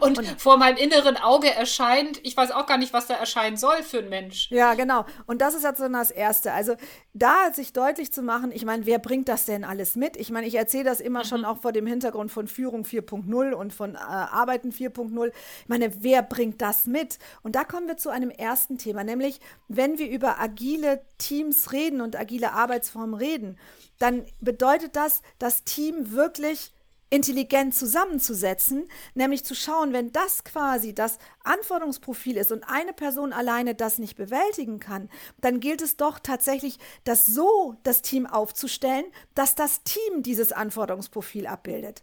Und, 0.00 0.18
und, 0.18 0.40
vor 0.40 0.56
meinem 0.56 0.76
inneren 0.76 1.16
Auge 1.16 1.52
erscheint, 1.52 2.20
ich 2.24 2.36
weiß 2.36 2.50
auch 2.50 2.66
gar 2.66 2.78
nicht, 2.78 2.92
was 2.92 3.06
da 3.06 3.14
erscheinen 3.14 3.56
soll 3.56 3.82
für 3.82 3.98
ein 3.98 4.08
Mensch. 4.08 4.50
Ja, 4.50 4.74
genau. 4.74 5.04
Und 5.26 5.40
das 5.40 5.54
ist 5.54 5.64
jetzt 5.64 5.80
dann 5.80 5.92
das 5.92 6.10
Erste. 6.10 6.52
Also 6.52 6.76
da 7.14 7.52
sich 7.52 7.72
deutlich 7.72 8.12
zu 8.12 8.22
machen, 8.22 8.52
ich 8.52 8.64
meine, 8.64 8.86
wer 8.86 8.98
bringt 8.98 9.28
das 9.28 9.44
denn 9.44 9.64
alles 9.64 9.96
mit? 9.96 10.16
Ich 10.16 10.30
meine, 10.30 10.46
ich 10.46 10.54
erzähle 10.54 10.84
das 10.84 11.00
immer 11.00 11.20
mhm. 11.20 11.28
schon 11.28 11.44
auch 11.44 11.58
vor 11.58 11.72
dem 11.72 11.86
Hintergrund 11.86 12.30
von 12.30 12.48
Führung 12.48 12.84
4.0 12.84 13.52
und 13.52 13.72
von 13.72 13.94
äh, 13.94 13.98
Arbeiten 13.98 14.70
4.0. 14.70 15.28
Ich 15.62 15.68
meine, 15.68 16.02
wer 16.02 16.22
bringt 16.22 16.60
das 16.60 16.86
mit? 16.86 17.18
Und 17.42 17.54
da 17.54 17.64
kommen 17.64 17.86
wir 17.88 17.96
zu 17.96 18.10
einem 18.10 18.30
ersten 18.30 18.78
Thema, 18.78 19.04
nämlich 19.04 19.40
wenn 19.68 19.98
wir 19.98 20.08
über 20.08 20.40
agile 20.40 21.00
Teams 21.18 21.72
reden 21.72 22.00
und 22.00 22.16
agile 22.16 22.52
Arbeitsformen 22.52 23.14
reden, 23.14 23.58
dann 23.98 24.24
bedeutet 24.40 24.96
das, 24.96 25.22
das 25.38 25.64
Team 25.64 26.12
wirklich 26.12 26.72
intelligent 27.10 27.74
zusammenzusetzen, 27.74 28.88
nämlich 29.14 29.44
zu 29.44 29.54
schauen, 29.54 29.92
wenn 29.92 30.12
das 30.12 30.44
quasi 30.44 30.94
das 30.94 31.18
Anforderungsprofil 31.42 32.36
ist 32.36 32.52
und 32.52 32.64
eine 32.64 32.92
Person 32.92 33.32
alleine 33.32 33.74
das 33.74 33.98
nicht 33.98 34.16
bewältigen 34.16 34.78
kann, 34.78 35.08
dann 35.40 35.60
gilt 35.60 35.82
es 35.82 35.96
doch 35.96 36.18
tatsächlich, 36.18 36.78
das 37.04 37.26
so 37.26 37.76
das 37.82 38.02
Team 38.02 38.26
aufzustellen, 38.26 39.04
dass 39.34 39.54
das 39.54 39.82
Team 39.82 40.22
dieses 40.22 40.52
Anforderungsprofil 40.52 41.46
abbildet. 41.46 42.02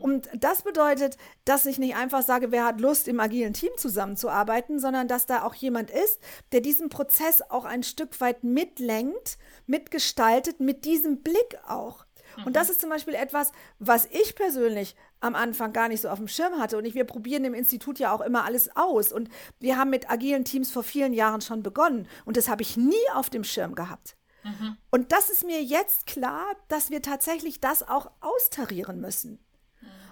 Und 0.00 0.28
das 0.32 0.62
bedeutet, 0.62 1.16
dass 1.44 1.66
ich 1.66 1.78
nicht 1.78 1.96
einfach 1.96 2.22
sage, 2.22 2.52
wer 2.52 2.64
hat 2.64 2.80
Lust, 2.80 3.08
im 3.08 3.20
agilen 3.20 3.52
Team 3.52 3.70
zusammenzuarbeiten, 3.76 4.78
sondern 4.78 5.08
dass 5.08 5.26
da 5.26 5.42
auch 5.42 5.54
jemand 5.54 5.90
ist, 5.90 6.20
der 6.52 6.60
diesen 6.60 6.88
Prozess 6.88 7.42
auch 7.42 7.64
ein 7.64 7.82
Stück 7.82 8.20
weit 8.20 8.44
mitlenkt, 8.44 9.38
mitgestaltet, 9.66 10.60
mit 10.60 10.84
diesem 10.84 11.22
Blick 11.22 11.58
auch. 11.66 12.06
Und 12.44 12.56
das 12.56 12.70
ist 12.70 12.80
zum 12.80 12.90
Beispiel 12.90 13.14
etwas, 13.14 13.52
was 13.78 14.06
ich 14.06 14.34
persönlich 14.34 14.96
am 15.20 15.34
Anfang 15.34 15.72
gar 15.72 15.88
nicht 15.88 16.00
so 16.00 16.08
auf 16.08 16.18
dem 16.18 16.28
Schirm 16.28 16.58
hatte. 16.58 16.78
Und 16.78 16.84
ich, 16.84 16.94
wir 16.94 17.04
probieren 17.04 17.44
im 17.44 17.54
Institut 17.54 17.98
ja 17.98 18.12
auch 18.12 18.20
immer 18.20 18.44
alles 18.44 18.74
aus. 18.76 19.12
Und 19.12 19.28
wir 19.58 19.76
haben 19.76 19.90
mit 19.90 20.10
agilen 20.10 20.44
Teams 20.44 20.70
vor 20.70 20.82
vielen 20.82 21.12
Jahren 21.12 21.40
schon 21.40 21.62
begonnen. 21.62 22.06
Und 22.24 22.36
das 22.36 22.48
habe 22.48 22.62
ich 22.62 22.76
nie 22.76 22.94
auf 23.14 23.30
dem 23.30 23.44
Schirm 23.44 23.74
gehabt. 23.74 24.16
Mhm. 24.44 24.76
Und 24.90 25.12
das 25.12 25.30
ist 25.30 25.44
mir 25.44 25.62
jetzt 25.62 26.06
klar, 26.06 26.46
dass 26.68 26.90
wir 26.90 27.02
tatsächlich 27.02 27.60
das 27.60 27.86
auch 27.86 28.10
austarieren 28.20 29.00
müssen. 29.00 29.44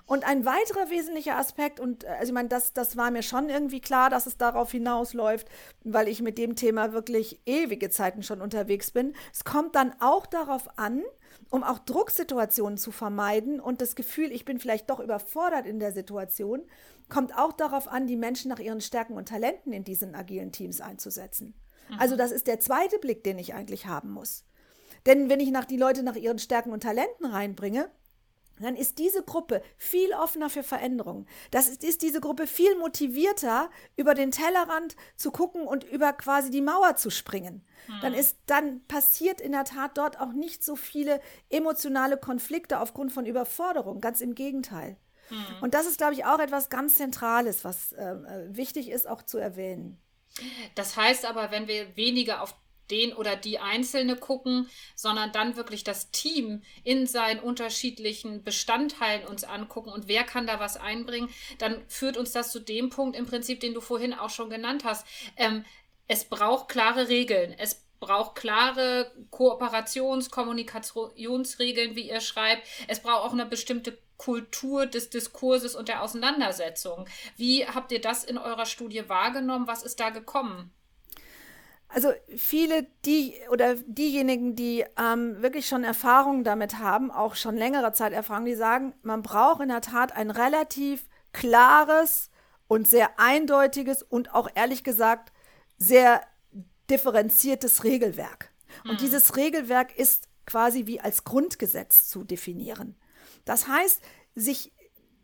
Und 0.07 0.25
ein 0.25 0.45
weiterer 0.45 0.89
wesentlicher 0.89 1.37
Aspekt, 1.37 1.81
und 1.81 2.05
äh, 2.05 2.09
also 2.09 2.31
ich 2.31 2.33
meine, 2.33 2.49
das, 2.49 2.73
das 2.73 2.97
war 2.97 3.11
mir 3.11 3.23
schon 3.23 3.49
irgendwie 3.49 3.81
klar, 3.81 4.09
dass 4.09 4.27
es 4.27 4.37
darauf 4.37 4.71
hinausläuft, 4.71 5.49
weil 5.83 6.07
ich 6.07 6.23
mit 6.23 6.39
dem 6.39 6.55
Thema 6.55 6.93
wirklich 6.93 7.41
ewige 7.45 7.91
Zeiten 7.91 8.23
schon 8.23 8.41
unterwegs 8.41 8.93
bin. 8.93 9.15
Es 9.35 9.45
kommt 9.45 9.75
dann 9.75 9.93
auch 10.01 10.27
darauf 10.27 10.79
an, 10.79 11.03
um 11.51 11.63
auch 11.63 11.79
Drucksituationen 11.79 12.79
zu 12.79 12.91
vermeiden 12.91 13.61
und 13.61 13.81
das 13.81 13.95
Gefühl, 13.95 14.33
ich 14.33 14.45
bin 14.45 14.59
vielleicht 14.59 14.91
doch 14.91 15.01
überfordert 15.01 15.67
in 15.67 15.79
der 15.79 15.93
Situation, 15.93 16.63
kommt 17.09 17.37
auch 17.37 17.53
darauf 17.53 17.89
an, 17.89 18.07
die 18.07 18.17
Menschen 18.17 18.49
nach 18.49 18.59
ihren 18.59 18.81
Stärken 18.81 19.15
und 19.15 19.29
Talenten 19.29 19.73
in 19.73 19.85
diesen 19.85 20.15
agilen 20.15 20.53
Teams 20.53 20.81
einzusetzen. 20.81 21.55
Mhm. 21.89 21.99
Also 21.99 22.17
das 22.17 22.33
ist 22.33 22.47
der 22.47 22.61
zweite 22.61 22.99
Blick, 22.99 23.23
den 23.25 23.39
ich 23.39 23.55
eigentlich 23.55 23.87
haben 23.87 24.11
muss. 24.11 24.45
Denn 25.07 25.29
wenn 25.29 25.41
ich 25.41 25.51
nach 25.51 25.65
die 25.65 25.77
Leute 25.77 26.03
nach 26.03 26.17
ihren 26.17 26.39
Stärken 26.39 26.73
und 26.73 26.83
Talenten 26.83 27.27
reinbringe, 27.27 27.91
dann 28.65 28.77
ist 28.77 28.99
diese 28.99 29.23
Gruppe 29.23 29.63
viel 29.77 30.13
offener 30.13 30.49
für 30.51 30.63
Veränderungen. 30.63 31.27
Das 31.51 31.69
ist, 31.69 31.85
ist, 31.85 32.03
diese 32.03 32.21
Gruppe 32.21 32.47
viel 32.47 32.77
motivierter, 32.77 33.71
über 33.97 34.15
den 34.15 34.31
Tellerrand 34.31 34.97
zu 35.17 35.31
gucken 35.31 35.67
und 35.67 35.85
über 35.85 36.13
quasi 36.13 36.51
die 36.51 36.63
Mauer 36.63 36.97
zu 36.97 37.11
springen. 37.11 37.65
Hm. 37.87 37.95
Dann 38.03 38.15
ist, 38.15 38.39
dann 38.47 38.85
passiert 38.87 39.41
in 39.41 39.53
der 39.53 39.65
Tat 39.65 39.99
dort 39.99 40.19
auch 40.21 40.33
nicht 40.33 40.65
so 40.65 40.77
viele 40.77 41.21
emotionale 41.51 42.17
Konflikte 42.17 42.81
aufgrund 42.81 43.13
von 43.13 43.27
Überforderung. 43.27 44.01
Ganz 44.01 44.21
im 44.21 44.35
Gegenteil. 44.35 44.97
Hm. 45.29 45.37
Und 45.61 45.75
das 45.75 45.87
ist, 45.87 45.99
glaube 45.99 46.15
ich, 46.15 46.25
auch 46.25 46.39
etwas 46.39 46.71
ganz 46.71 46.97
Zentrales, 46.97 47.65
was 47.65 47.93
äh, 47.93 48.15
wichtig 48.49 48.91
ist, 48.91 49.09
auch 49.09 49.23
zu 49.23 49.39
erwähnen. 49.39 50.01
Das 50.75 50.97
heißt 50.97 51.25
aber, 51.25 51.51
wenn 51.51 51.67
wir 51.67 51.97
weniger 51.97 52.43
auf 52.43 52.55
den 52.91 53.13
oder 53.13 53.37
die 53.37 53.59
Einzelne 53.59 54.17
gucken, 54.17 54.69
sondern 54.95 55.33
dann 55.33 55.57
wirklich 55.57 55.85
das 55.85 56.11
Team 56.11 56.63
in 56.85 57.07
seinen 57.07 57.41
unterschiedlichen 57.41 58.43
Bestandteilen 58.45 59.27
uns 59.27 59.45
angucken 59.45 59.91
und 59.91 60.09
wer 60.09 60.25
kann 60.25 60.47
da 60.47 60.61
was 60.61 60.77
einbringen, 60.77 61.29
dann 61.59 61.85
führt 61.89 62.17
uns 62.17 62.33
das 62.33 62.53
zu 62.53 62.61
dem 62.61 62.91
Punkt 62.91 63.17
im 63.17 63.27
Prinzip, 63.27 63.61
den 63.61 63.75
du 63.75 63.81
vorhin 63.81 64.15
auch 64.15 64.31
schon 64.31 64.51
genannt 64.51 64.85
hast. 64.85 65.07
Ähm, 65.37 65.65
es 66.09 66.25
braucht 66.25 66.69
klare 66.69 67.09
Regeln. 67.09 67.55
Es 67.59 67.87
braucht 68.01 68.37
klare 68.37 69.13
Kooperations-, 69.31 70.31
Kommunikationsregeln, 70.31 71.97
wie 71.97 72.09
ihr 72.09 72.21
schreibt. 72.21 72.67
Es 72.89 73.01
braucht 73.01 73.25
auch 73.25 73.33
eine 73.33 73.47
bestimmte 73.47 73.99
Kultur 74.17 74.87
des 74.87 75.11
Diskurses 75.11 75.75
und 75.75 75.89
der 75.89 76.03
Auseinandersetzung. 76.03 77.07
Wie 77.37 77.67
habt 77.67 77.93
ihr 77.93 78.01
das 78.01 78.25
in 78.25 78.39
eurer 78.39 78.67
Studie 78.67 79.09
wahrgenommen? 79.09 79.67
Was 79.67 79.83
ist 79.83 80.01
da 80.01 80.11
gekommen? 80.11 80.73
Also 81.89 82.13
viele, 82.37 82.87
die 83.05 83.35
oder 83.51 83.77
diejenigen, 83.77 84.57
die 84.57 84.85
ähm, 84.99 85.41
wirklich 85.41 85.69
schon 85.69 85.85
Erfahrungen 85.85 86.45
damit 86.45 86.79
haben, 86.79 87.11
auch 87.11 87.37
schon 87.37 87.57
längere 87.57 87.93
Zeit 87.93 88.13
Erfahrung, 88.13 88.45
die 88.45 88.55
sagen, 88.55 88.93
man 89.03 89.23
braucht 89.23 89.63
in 89.63 89.69
der 89.69 89.81
Tat 89.81 90.13
ein 90.13 90.31
relativ 90.31 91.07
klares 91.33 92.31
und 92.69 92.89
sehr 92.89 93.19
eindeutiges 93.19 94.03
und 94.03 94.35
auch 94.35 94.49
ehrlich 94.55 94.83
gesagt 94.83 95.33
sehr 95.79 96.23
differenziertes 96.91 97.85
Regelwerk. 97.85 98.53
Und 98.85 98.93
hm. 98.93 98.99
dieses 98.99 99.37
Regelwerk 99.37 99.97
ist 99.97 100.29
quasi 100.45 100.87
wie 100.87 101.01
als 101.01 101.25
Grundgesetz 101.25 102.09
zu 102.09 102.25
definieren. 102.25 102.97
Das 103.45 103.69
heißt, 103.69 104.03
sich 104.35 104.73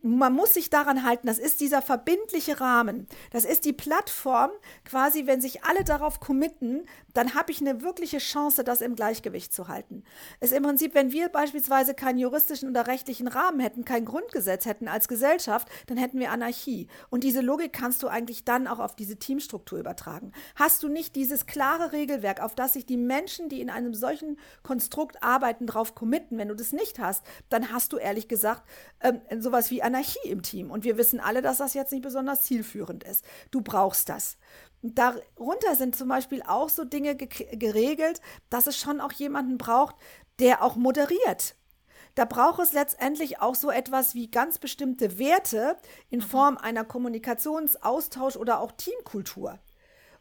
man 0.02 0.32
muss 0.32 0.54
sich 0.54 0.68
daran 0.68 1.04
halten, 1.04 1.28
das 1.28 1.38
ist 1.38 1.60
dieser 1.60 1.80
verbindliche 1.80 2.60
Rahmen. 2.60 3.06
Das 3.30 3.44
ist 3.44 3.64
die 3.64 3.72
Plattform, 3.72 4.50
quasi, 4.84 5.26
wenn 5.26 5.40
sich 5.40 5.64
alle 5.64 5.84
darauf 5.84 6.20
committen, 6.20 6.86
dann 7.14 7.34
habe 7.34 7.52
ich 7.52 7.60
eine 7.60 7.82
wirkliche 7.82 8.18
Chance, 8.18 8.64
das 8.64 8.80
im 8.80 8.94
Gleichgewicht 8.94 9.52
zu 9.52 9.68
halten. 9.68 10.04
Es 10.40 10.52
im 10.52 10.62
Prinzip, 10.62 10.94
wenn 10.94 11.12
wir 11.12 11.28
beispielsweise 11.28 11.94
keinen 11.94 12.18
juristischen 12.18 12.68
oder 12.68 12.86
rechtlichen 12.86 13.28
Rahmen 13.28 13.60
hätten, 13.60 13.84
kein 13.84 14.04
Grundgesetz 14.04 14.66
hätten 14.66 14.88
als 14.88 15.08
Gesellschaft, 15.08 15.68
dann 15.86 15.96
hätten 15.96 16.18
wir 16.18 16.30
Anarchie. 16.30 16.88
Und 17.10 17.24
diese 17.24 17.40
Logik 17.40 17.72
kannst 17.72 18.02
du 18.02 18.08
eigentlich 18.08 18.44
dann 18.44 18.66
auch 18.66 18.78
auf 18.78 18.96
diese 18.96 19.16
Teamstruktur 19.16 19.78
übertragen. 19.78 20.32
Hast 20.54 20.82
du 20.82 20.88
nicht 20.88 21.16
dieses 21.16 21.46
klare 21.46 21.92
Regelwerk, 21.92 22.40
auf 22.40 22.54
das 22.54 22.74
sich 22.74 22.86
die 22.86 22.96
Menschen, 22.96 23.48
die 23.48 23.60
in 23.60 23.70
einem 23.70 23.94
solchen 23.94 24.38
Konstrukt 24.62 25.22
arbeiten, 25.22 25.66
darauf 25.66 25.94
committen, 25.94 26.38
wenn 26.38 26.48
du 26.48 26.54
das 26.54 26.72
nicht 26.72 26.98
hast, 26.98 27.24
dann 27.48 27.72
hast 27.72 27.92
du 27.92 27.98
ehrlich 27.98 28.28
gesagt 28.28 28.62
ähm, 29.00 29.20
sowas 29.38 29.70
wie 29.70 29.82
Anarchie 29.82 30.28
im 30.28 30.42
Team. 30.42 30.70
Und 30.70 30.84
wir 30.84 30.96
wissen 30.96 31.20
alle, 31.20 31.42
dass 31.42 31.58
das 31.58 31.74
jetzt 31.74 31.92
nicht 31.92 32.02
besonders 32.02 32.42
zielführend 32.42 33.04
ist. 33.04 33.24
Du 33.50 33.60
brauchst 33.60 34.08
das. 34.08 34.38
Darunter 34.82 35.76
sind 35.76 35.94
zum 35.94 36.08
Beispiel 36.08 36.42
auch 36.42 36.68
so 36.68 36.84
Dinge 36.84 37.16
geregelt, 37.16 38.20
dass 38.50 38.66
es 38.66 38.76
schon 38.76 39.00
auch 39.00 39.12
jemanden 39.12 39.56
braucht, 39.56 39.94
der 40.40 40.62
auch 40.62 40.76
moderiert. 40.76 41.54
Da 42.14 42.24
braucht 42.24 42.60
es 42.60 42.72
letztendlich 42.72 43.40
auch 43.40 43.54
so 43.54 43.70
etwas 43.70 44.14
wie 44.14 44.30
ganz 44.30 44.58
bestimmte 44.58 45.18
Werte 45.18 45.76
in 46.10 46.18
mhm. 46.18 46.24
Form 46.24 46.58
einer 46.58 46.84
Kommunikationsaustausch 46.84 48.36
oder 48.36 48.60
auch 48.60 48.72
Teamkultur. 48.72 49.58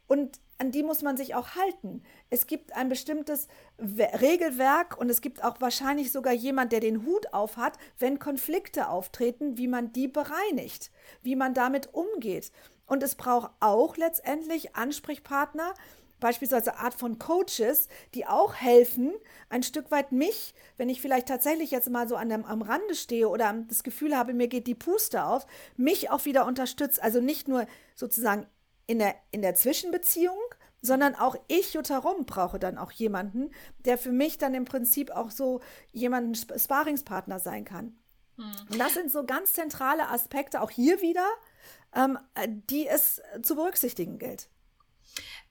Und 0.08 0.40
an 0.58 0.72
die 0.72 0.84
muss 0.84 1.02
man 1.02 1.18
sich 1.18 1.34
auch 1.34 1.56
halten. 1.56 2.04
Es 2.30 2.46
gibt 2.46 2.76
ein 2.76 2.88
bestimmtes 2.88 3.48
Regelwerk 3.80 4.96
und 4.96 5.10
es 5.10 5.22
gibt 5.22 5.44
auch 5.44 5.60
wahrscheinlich 5.60 6.12
sogar 6.12 6.34
jemand, 6.34 6.72
der 6.72 6.82
den 6.82 7.04
Hut 7.04 7.34
auf 7.34 7.58
hat, 7.58 7.80
wenn 7.98 8.20
Konflikte 8.20 8.88
auftreten, 8.88 9.58
wie 9.58 9.68
man 9.68 9.92
die 9.92 10.08
bereinigt, 10.08 10.92
wie 11.24 11.36
man 11.36 11.56
damit 11.56 11.96
umgeht. 11.96 12.52
Und 12.92 13.04
es 13.04 13.16
braucht 13.16 13.52
auch 13.62 13.96
letztendlich 13.96 14.76
Ansprechpartner 14.76 15.76
beispielsweise 16.20 16.76
Art 16.76 16.94
von 16.94 17.20
Coaches, 17.20 17.88
die 18.14 18.28
auch 18.28 18.54
helfen, 18.54 19.14
ein 19.48 19.64
Stück 19.64 19.92
weit 19.92 20.12
mich, 20.12 20.54
wenn 20.76 20.90
ich 20.90 21.00
vielleicht 21.00 21.30
tatsächlich 21.30 21.72
jetzt 21.72 21.90
mal 21.90 22.10
so 22.10 22.18
an 22.18 22.28
dem, 22.28 22.44
am 22.44 22.62
Rande 22.62 22.94
stehe 22.96 23.30
oder 23.30 23.64
das 23.70 23.84
Gefühl 23.84 24.18
habe, 24.18 24.34
mir 24.34 24.50
geht 24.50 24.68
die 24.68 24.76
Puste 24.76 25.24
auf, 25.24 25.48
mich 25.78 26.10
auch 26.10 26.26
wieder 26.26 26.46
unterstützt. 26.46 27.02
Also 27.02 27.22
nicht 27.22 27.48
nur 27.48 27.66
sozusagen 27.96 28.46
in 28.88 29.00
der, 29.00 29.16
in 29.32 29.42
der 29.42 29.56
Zwischenbeziehung, 29.56 30.38
sondern 30.82 31.16
auch 31.16 31.38
ich, 31.48 31.74
Jutta 31.74 31.98
Rom, 31.98 32.26
brauche 32.26 32.60
dann 32.60 32.78
auch 32.78 32.92
jemanden, 32.92 33.52
der 33.86 33.98
für 33.98 34.12
mich 34.12 34.38
dann 34.38 34.54
im 34.54 34.66
Prinzip 34.66 35.12
auch 35.12 35.32
so 35.32 35.62
jemanden 35.94 36.36
Sparingspartner 36.36 37.40
sein 37.40 37.64
kann. 37.64 37.96
Hm. 38.36 38.52
Und 38.70 38.80
das 38.80 38.96
sind 38.96 39.10
so 39.10 39.26
ganz 39.26 39.54
zentrale 39.54 40.10
Aspekte, 40.10 40.62
auch 40.62 40.72
hier 40.72 41.02
wieder, 41.02 41.26
ähm, 41.96 42.18
die 42.70 42.88
es 42.88 43.22
zu 43.42 43.56
berücksichtigen 43.56 44.20
gilt. 44.20 44.48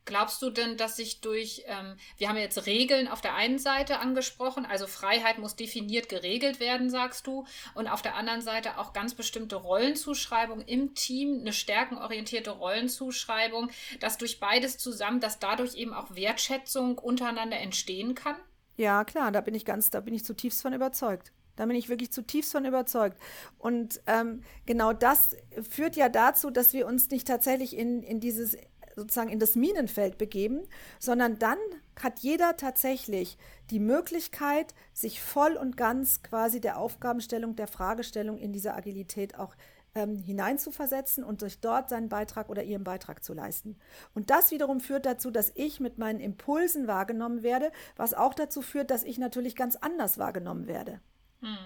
Glaubst 0.06 0.40
du 0.42 0.50
denn, 0.50 0.76
dass 0.76 0.96
sich 0.96 1.20
durch, 1.20 1.62
ähm, 1.66 1.96
wir 2.16 2.28
haben 2.28 2.36
jetzt 2.36 2.66
Regeln 2.66 3.06
auf 3.06 3.20
der 3.20 3.34
einen 3.34 3.58
Seite 3.58 4.00
angesprochen, 4.00 4.64
also 4.64 4.86
Freiheit 4.86 5.38
muss 5.38 5.56
definiert 5.56 6.08
geregelt 6.08 6.58
werden, 6.58 6.90
sagst 6.90 7.26
du, 7.26 7.46
und 7.74 7.86
auf 7.86 8.02
der 8.02 8.16
anderen 8.16 8.40
Seite 8.40 8.78
auch 8.78 8.92
ganz 8.92 9.14
bestimmte 9.14 9.56
Rollenzuschreibung 9.56 10.62
im 10.62 10.94
Team, 10.94 11.40
eine 11.40 11.52
stärkenorientierte 11.52 12.50
Rollenzuschreibung, 12.50 13.70
dass 14.00 14.18
durch 14.18 14.40
beides 14.40 14.78
zusammen, 14.78 15.20
dass 15.20 15.38
dadurch 15.38 15.74
eben 15.74 15.92
auch 15.92 16.14
Wertschätzung 16.14 16.98
untereinander 16.98 17.58
entstehen 17.58 18.14
kann? 18.14 18.36
Ja, 18.76 19.04
klar, 19.04 19.30
da 19.30 19.42
bin 19.42 19.54
ich 19.54 19.66
ganz, 19.66 19.90
da 19.90 20.00
bin 20.00 20.14
ich 20.14 20.24
zutiefst 20.24 20.62
von 20.62 20.72
überzeugt. 20.72 21.32
Da 21.60 21.66
bin 21.66 21.76
ich 21.76 21.90
wirklich 21.90 22.10
zutiefst 22.10 22.52
von 22.52 22.64
überzeugt. 22.64 23.18
Und 23.58 24.00
ähm, 24.06 24.40
genau 24.64 24.94
das 24.94 25.36
führt 25.60 25.94
ja 25.94 26.08
dazu, 26.08 26.50
dass 26.50 26.72
wir 26.72 26.86
uns 26.86 27.10
nicht 27.10 27.26
tatsächlich 27.26 27.76
in, 27.76 28.02
in 28.02 28.18
dieses 28.18 28.56
sozusagen 28.96 29.28
in 29.28 29.38
das 29.38 29.56
Minenfeld 29.56 30.16
begeben, 30.16 30.62
sondern 30.98 31.38
dann 31.38 31.58
hat 32.00 32.20
jeder 32.20 32.56
tatsächlich 32.56 33.36
die 33.70 33.78
Möglichkeit, 33.78 34.74
sich 34.94 35.20
voll 35.20 35.52
und 35.52 35.76
ganz 35.76 36.22
quasi 36.22 36.62
der 36.62 36.78
Aufgabenstellung, 36.78 37.56
der 37.56 37.68
Fragestellung 37.68 38.38
in 38.38 38.54
dieser 38.54 38.74
Agilität 38.74 39.38
auch 39.38 39.54
ähm, 39.94 40.16
hineinzuversetzen 40.16 41.24
und 41.24 41.42
durch 41.42 41.60
dort 41.60 41.90
seinen 41.90 42.08
Beitrag 42.08 42.48
oder 42.48 42.62
ihren 42.62 42.84
Beitrag 42.84 43.22
zu 43.22 43.34
leisten. 43.34 43.76
Und 44.14 44.30
das 44.30 44.50
wiederum 44.50 44.80
führt 44.80 45.04
dazu, 45.04 45.30
dass 45.30 45.52
ich 45.54 45.78
mit 45.78 45.98
meinen 45.98 46.20
Impulsen 46.20 46.86
wahrgenommen 46.86 47.42
werde, 47.42 47.70
was 47.96 48.14
auch 48.14 48.32
dazu 48.32 48.62
führt, 48.62 48.90
dass 48.90 49.02
ich 49.02 49.18
natürlich 49.18 49.56
ganz 49.56 49.76
anders 49.76 50.16
wahrgenommen 50.16 50.66
werde. 50.66 51.00
Hm. 51.40 51.56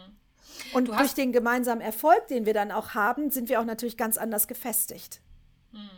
Und 0.72 0.88
durch 0.88 1.14
den 1.14 1.32
gemeinsamen 1.32 1.80
Erfolg, 1.80 2.26
den 2.28 2.46
wir 2.46 2.54
dann 2.54 2.72
auch 2.72 2.94
haben, 2.94 3.30
sind 3.30 3.48
wir 3.48 3.60
auch 3.60 3.64
natürlich 3.64 3.96
ganz 3.96 4.16
anders 4.18 4.48
gefestigt. 4.48 5.20
Hm. 5.72 5.90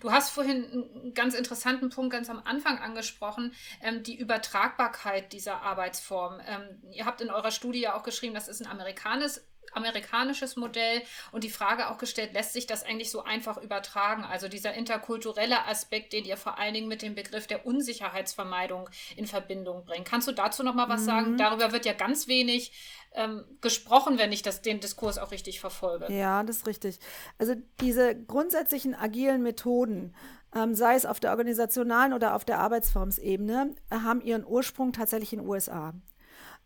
Du 0.00 0.12
hast 0.12 0.30
vorhin 0.30 0.64
einen 0.70 1.14
ganz 1.14 1.34
interessanten 1.34 1.88
Punkt 1.88 2.12
ganz 2.12 2.28
am 2.28 2.42
Anfang 2.44 2.78
angesprochen, 2.78 3.52
ähm, 3.80 4.02
die 4.02 4.16
Übertragbarkeit 4.16 5.32
dieser 5.32 5.62
Arbeitsform. 5.62 6.40
Ähm, 6.46 6.82
ihr 6.92 7.06
habt 7.06 7.20
in 7.20 7.30
eurer 7.30 7.50
Studie 7.50 7.80
ja 7.80 7.96
auch 7.96 8.02
geschrieben, 8.02 8.34
das 8.34 8.48
ist 8.48 8.60
ein 8.60 8.70
amerikanisches 8.70 9.46
amerikanisches 9.76 10.56
Modell 10.56 11.02
und 11.32 11.44
die 11.44 11.50
Frage 11.50 11.90
auch 11.90 11.98
gestellt, 11.98 12.32
lässt 12.32 12.52
sich 12.52 12.66
das 12.66 12.82
eigentlich 12.82 13.10
so 13.10 13.22
einfach 13.22 13.58
übertragen? 13.58 14.24
Also 14.24 14.48
dieser 14.48 14.74
interkulturelle 14.74 15.66
Aspekt, 15.66 16.12
den 16.12 16.24
ihr 16.24 16.36
vor 16.36 16.58
allen 16.58 16.74
Dingen 16.74 16.88
mit 16.88 17.02
dem 17.02 17.14
Begriff 17.14 17.46
der 17.46 17.66
Unsicherheitsvermeidung 17.66 18.88
in 19.16 19.26
Verbindung 19.26 19.84
bringt. 19.84 20.06
Kannst 20.06 20.28
du 20.28 20.32
dazu 20.32 20.62
noch 20.62 20.74
mal 20.74 20.88
was 20.88 21.02
mhm. 21.02 21.06
sagen? 21.06 21.36
Darüber 21.36 21.72
wird 21.72 21.86
ja 21.86 21.92
ganz 21.92 22.28
wenig 22.28 22.72
ähm, 23.16 23.44
gesprochen, 23.60 24.18
wenn 24.18 24.30
ich 24.30 24.42
das, 24.42 24.62
den 24.62 24.80
Diskurs 24.80 25.18
auch 25.18 25.30
richtig 25.30 25.60
verfolge. 25.60 26.12
Ja, 26.12 26.42
das 26.42 26.58
ist 26.58 26.66
richtig. 26.66 26.98
Also 27.38 27.54
diese 27.80 28.14
grundsätzlichen 28.14 28.94
agilen 28.94 29.42
Methoden, 29.42 30.14
ähm, 30.54 30.74
sei 30.74 30.94
es 30.94 31.06
auf 31.06 31.18
der 31.18 31.30
organisationalen 31.30 32.12
oder 32.12 32.34
auf 32.34 32.44
der 32.44 32.60
Arbeitsformsebene, 32.60 33.74
haben 33.90 34.20
ihren 34.20 34.44
Ursprung 34.44 34.92
tatsächlich 34.92 35.32
in 35.32 35.40
den 35.40 35.48
USA. 35.48 35.94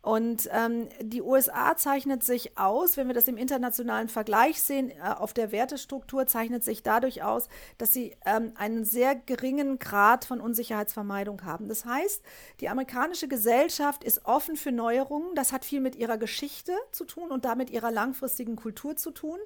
Und 0.01 0.49
ähm, 0.51 0.89
die 0.99 1.21
USA 1.21 1.77
zeichnet 1.77 2.23
sich 2.23 2.57
aus, 2.57 2.97
wenn 2.97 3.05
wir 3.05 3.13
das 3.13 3.27
im 3.27 3.37
internationalen 3.37 4.09
Vergleich 4.09 4.61
sehen, 4.61 4.89
äh, 4.89 4.95
auf 5.15 5.33
der 5.33 5.51
Wertestruktur 5.51 6.25
zeichnet 6.25 6.63
sich 6.63 6.81
dadurch 6.81 7.21
aus, 7.21 7.49
dass 7.77 7.93
sie 7.93 8.15
ähm, 8.25 8.53
einen 8.55 8.83
sehr 8.83 9.13
geringen 9.13 9.77
Grad 9.77 10.25
von 10.25 10.41
Unsicherheitsvermeidung 10.41 11.43
haben. 11.45 11.67
Das 11.67 11.85
heißt, 11.85 12.23
die 12.61 12.69
amerikanische 12.69 13.27
Gesellschaft 13.27 14.03
ist 14.03 14.25
offen 14.25 14.55
für 14.55 14.71
Neuerungen. 14.71 15.35
Das 15.35 15.51
hat 15.51 15.65
viel 15.65 15.81
mit 15.81 15.95
ihrer 15.95 16.17
Geschichte 16.17 16.73
zu 16.91 17.05
tun 17.05 17.29
und 17.29 17.45
damit 17.45 17.69
ihrer 17.69 17.91
langfristigen 17.91 18.55
Kultur 18.55 18.95
zu 18.95 19.11
tun. 19.11 19.37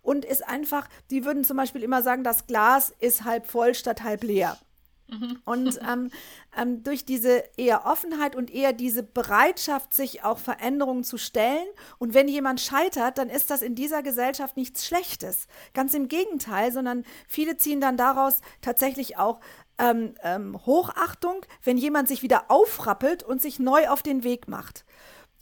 Und 0.00 0.24
ist 0.24 0.46
einfach, 0.48 0.88
die 1.10 1.26
würden 1.26 1.44
zum 1.44 1.58
Beispiel 1.58 1.82
immer 1.82 2.02
sagen, 2.02 2.24
das 2.24 2.46
Glas 2.46 2.94
ist 2.98 3.24
halb 3.24 3.46
voll 3.46 3.74
statt 3.74 4.02
halb 4.02 4.24
leer. 4.24 4.56
Mhm. 5.08 5.38
Und 5.44 5.80
ähm, 5.90 6.10
ähm, 6.56 6.82
durch 6.82 7.04
diese 7.04 7.44
eher 7.56 7.86
Offenheit 7.86 8.36
und 8.36 8.52
eher 8.52 8.72
diese 8.72 9.02
Bereitschaft, 9.02 9.94
sich 9.94 10.24
auch 10.24 10.38
Veränderungen 10.38 11.04
zu 11.04 11.18
stellen. 11.18 11.66
Und 11.98 12.14
wenn 12.14 12.28
jemand 12.28 12.60
scheitert, 12.60 13.18
dann 13.18 13.30
ist 13.30 13.50
das 13.50 13.62
in 13.62 13.74
dieser 13.74 14.02
Gesellschaft 14.02 14.56
nichts 14.56 14.86
Schlechtes. 14.86 15.46
Ganz 15.74 15.94
im 15.94 16.08
Gegenteil, 16.08 16.72
sondern 16.72 17.04
viele 17.26 17.56
ziehen 17.56 17.80
dann 17.80 17.96
daraus 17.96 18.40
tatsächlich 18.60 19.16
auch 19.16 19.40
ähm, 19.78 20.14
ähm, 20.22 20.58
Hochachtung, 20.66 21.40
wenn 21.62 21.78
jemand 21.78 22.08
sich 22.08 22.22
wieder 22.22 22.50
aufrappelt 22.50 23.22
und 23.22 23.40
sich 23.40 23.58
neu 23.58 23.88
auf 23.88 24.02
den 24.02 24.24
Weg 24.24 24.48
macht. 24.48 24.84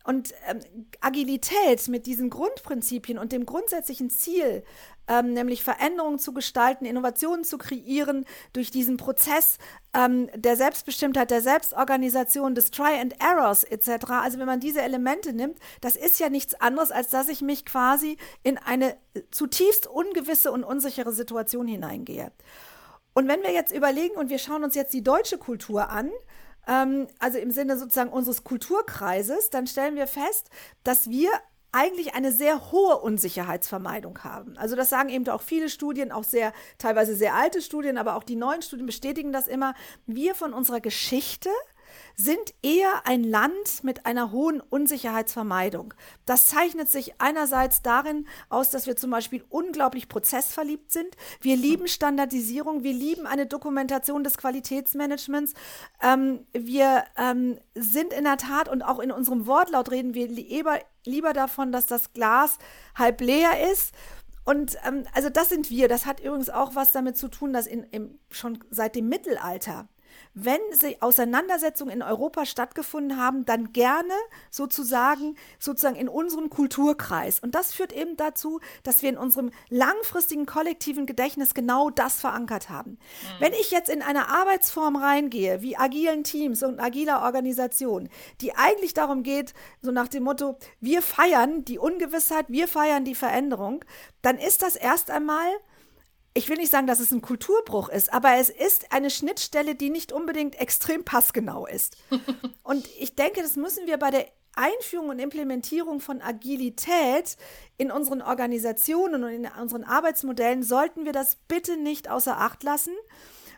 Und 0.04 0.34
ähm, 0.46 0.60
Agilität 1.00 1.88
mit 1.88 2.06
diesen 2.06 2.30
Grundprinzipien 2.30 3.18
und 3.18 3.32
dem 3.32 3.44
grundsätzlichen 3.44 4.08
Ziel, 4.08 4.62
ähm, 5.08 5.32
nämlich 5.32 5.62
Veränderungen 5.62 6.18
zu 6.18 6.32
gestalten, 6.32 6.84
Innovationen 6.84 7.44
zu 7.44 7.58
kreieren 7.58 8.24
durch 8.52 8.70
diesen 8.70 8.96
Prozess 8.96 9.58
ähm, 9.94 10.28
der 10.34 10.56
Selbstbestimmtheit, 10.56 11.30
der 11.30 11.42
Selbstorganisation, 11.42 12.54
des 12.54 12.70
Try 12.70 12.98
and 13.00 13.20
Errors 13.20 13.64
etc. 13.64 14.10
Also 14.10 14.38
wenn 14.38 14.46
man 14.46 14.60
diese 14.60 14.82
Elemente 14.82 15.32
nimmt, 15.32 15.58
das 15.80 15.96
ist 15.96 16.18
ja 16.20 16.28
nichts 16.28 16.54
anderes, 16.54 16.90
als 16.90 17.10
dass 17.10 17.28
ich 17.28 17.42
mich 17.42 17.64
quasi 17.64 18.16
in 18.42 18.58
eine 18.58 18.96
zutiefst 19.30 19.86
ungewisse 19.86 20.52
und 20.52 20.64
unsichere 20.64 21.12
Situation 21.12 21.66
hineingehe. 21.66 22.32
Und 23.14 23.28
wenn 23.28 23.42
wir 23.42 23.52
jetzt 23.52 23.72
überlegen 23.72 24.16
und 24.16 24.28
wir 24.28 24.38
schauen 24.38 24.64
uns 24.64 24.74
jetzt 24.74 24.92
die 24.92 25.02
deutsche 25.02 25.38
Kultur 25.38 25.88
an, 25.88 26.10
ähm, 26.66 27.06
also 27.18 27.38
im 27.38 27.50
Sinne 27.50 27.78
sozusagen 27.78 28.10
unseres 28.10 28.44
Kulturkreises, 28.44 29.50
dann 29.50 29.66
stellen 29.66 29.96
wir 29.96 30.06
fest, 30.06 30.50
dass 30.84 31.08
wir 31.08 31.30
eigentlich 31.76 32.14
eine 32.14 32.32
sehr 32.32 32.72
hohe 32.72 32.96
Unsicherheitsvermeidung 32.96 34.24
haben. 34.24 34.56
Also 34.56 34.76
das 34.76 34.88
sagen 34.88 35.10
eben 35.10 35.28
auch 35.28 35.42
viele 35.42 35.68
Studien, 35.68 36.10
auch 36.10 36.24
sehr 36.24 36.54
teilweise 36.78 37.14
sehr 37.14 37.34
alte 37.34 37.60
Studien, 37.60 37.98
aber 37.98 38.16
auch 38.16 38.22
die 38.22 38.34
neuen 38.34 38.62
Studien 38.62 38.86
bestätigen 38.86 39.30
das 39.30 39.46
immer. 39.46 39.74
Wir 40.06 40.34
von 40.34 40.54
unserer 40.54 40.80
Geschichte 40.80 41.50
sind 42.18 42.54
eher 42.62 43.06
ein 43.06 43.22
Land 43.22 43.84
mit 43.84 44.06
einer 44.06 44.32
hohen 44.32 44.62
Unsicherheitsvermeidung. 44.62 45.92
Das 46.24 46.46
zeichnet 46.46 46.90
sich 46.90 47.20
einerseits 47.20 47.82
darin 47.82 48.26
aus, 48.48 48.70
dass 48.70 48.86
wir 48.86 48.96
zum 48.96 49.10
Beispiel 49.10 49.44
unglaublich 49.50 50.08
prozessverliebt 50.08 50.90
sind. 50.90 51.14
Wir 51.42 51.56
lieben 51.56 51.88
Standardisierung, 51.88 52.82
wir 52.82 52.94
lieben 52.94 53.26
eine 53.26 53.46
Dokumentation 53.46 54.24
des 54.24 54.38
Qualitätsmanagements. 54.38 55.52
Ähm, 56.02 56.46
wir 56.52 57.04
ähm, 57.18 57.58
sind 57.74 58.14
in 58.14 58.24
der 58.24 58.38
Tat 58.38 58.70
und 58.70 58.82
auch 58.82 58.98
in 58.98 59.12
unserem 59.12 59.46
Wortlaut 59.46 59.90
reden 59.90 60.14
wir 60.14 60.28
lieber, 60.28 60.78
lieber 61.04 61.34
davon, 61.34 61.70
dass 61.70 61.86
das 61.86 62.14
Glas 62.14 62.56
halb 62.94 63.20
leer 63.20 63.70
ist 63.70 63.92
und 64.46 64.78
ähm, 64.86 65.04
also 65.12 65.28
das 65.28 65.48
sind 65.48 65.70
wir. 65.70 65.88
Das 65.88 66.06
hat 66.06 66.20
übrigens 66.20 66.50
auch 66.50 66.76
was 66.76 66.92
damit 66.92 67.18
zu 67.18 67.28
tun, 67.28 67.52
dass 67.52 67.66
in, 67.66 67.82
in, 67.82 68.18
schon 68.30 68.60
seit 68.70 68.94
dem 68.94 69.08
Mittelalter 69.08 69.88
wenn 70.38 70.60
sie 70.70 71.00
Auseinandersetzungen 71.00 71.94
in 71.94 72.02
Europa 72.02 72.44
stattgefunden 72.44 73.18
haben, 73.18 73.46
dann 73.46 73.72
gerne 73.72 74.12
sozusagen, 74.50 75.34
sozusagen 75.58 75.96
in 75.96 76.10
unserem 76.10 76.50
Kulturkreis. 76.50 77.40
Und 77.40 77.54
das 77.54 77.72
führt 77.72 77.90
eben 77.90 78.18
dazu, 78.18 78.60
dass 78.82 79.00
wir 79.00 79.08
in 79.08 79.16
unserem 79.16 79.50
langfristigen 79.70 80.44
kollektiven 80.44 81.06
Gedächtnis 81.06 81.54
genau 81.54 81.88
das 81.88 82.20
verankert 82.20 82.68
haben. 82.68 82.90
Mhm. 82.90 82.96
Wenn 83.38 83.52
ich 83.54 83.70
jetzt 83.70 83.88
in 83.88 84.02
eine 84.02 84.28
Arbeitsform 84.28 84.96
reingehe, 84.96 85.62
wie 85.62 85.78
agilen 85.78 86.22
Teams 86.22 86.62
und 86.62 86.80
agiler 86.80 87.22
Organisation, 87.22 88.10
die 88.42 88.54
eigentlich 88.54 88.92
darum 88.92 89.22
geht, 89.22 89.54
so 89.80 89.90
nach 89.90 90.08
dem 90.08 90.24
Motto, 90.24 90.58
wir 90.80 91.00
feiern 91.00 91.64
die 91.64 91.78
Ungewissheit, 91.78 92.44
wir 92.50 92.68
feiern 92.68 93.06
die 93.06 93.14
Veränderung, 93.14 93.86
dann 94.20 94.36
ist 94.36 94.60
das 94.60 94.76
erst 94.76 95.10
einmal 95.10 95.48
ich 96.36 96.50
will 96.50 96.58
nicht 96.58 96.70
sagen, 96.70 96.86
dass 96.86 97.00
es 97.00 97.12
ein 97.12 97.22
Kulturbruch 97.22 97.88
ist, 97.88 98.12
aber 98.12 98.34
es 98.36 98.50
ist 98.50 98.92
eine 98.92 99.08
Schnittstelle, 99.08 99.74
die 99.74 99.88
nicht 99.88 100.12
unbedingt 100.12 100.60
extrem 100.60 101.02
passgenau 101.02 101.66
ist. 101.66 101.96
und 102.62 102.86
ich 102.98 103.14
denke, 103.14 103.40
das 103.40 103.56
müssen 103.56 103.86
wir 103.86 103.96
bei 103.96 104.10
der 104.10 104.26
Einführung 104.54 105.08
und 105.08 105.18
Implementierung 105.18 106.00
von 106.00 106.20
Agilität 106.20 107.36
in 107.78 107.90
unseren 107.90 108.20
Organisationen 108.20 109.24
und 109.24 109.30
in 109.30 109.48
unseren 109.60 109.84
Arbeitsmodellen 109.84 110.62
sollten 110.62 111.06
wir 111.06 111.12
das 111.12 111.36
bitte 111.48 111.78
nicht 111.78 112.10
außer 112.10 112.38
Acht 112.38 112.62
lassen, 112.62 112.94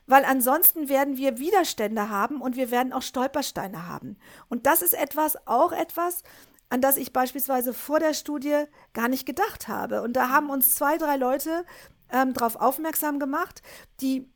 weil 0.06 0.24
ansonsten 0.24 0.88
werden 0.88 1.16
wir 1.16 1.38
Widerstände 1.38 2.10
haben 2.10 2.40
und 2.40 2.54
wir 2.54 2.70
werden 2.70 2.92
auch 2.92 3.02
Stolpersteine 3.02 3.88
haben. 3.88 4.18
Und 4.48 4.66
das 4.66 4.82
ist 4.82 4.94
etwas, 4.94 5.36
auch 5.48 5.72
etwas, 5.72 6.22
an 6.70 6.80
das 6.80 6.96
ich 6.96 7.12
beispielsweise 7.12 7.74
vor 7.74 7.98
der 7.98 8.14
Studie 8.14 8.64
gar 8.92 9.08
nicht 9.08 9.26
gedacht 9.26 9.66
habe. 9.68 10.02
Und 10.02 10.14
da 10.14 10.28
haben 10.28 10.50
uns 10.50 10.74
zwei, 10.74 10.96
drei 10.96 11.16
Leute 11.16 11.64
ähm, 12.12 12.34
darauf 12.34 12.56
aufmerksam 12.56 13.18
gemacht, 13.18 13.62
die 14.00 14.28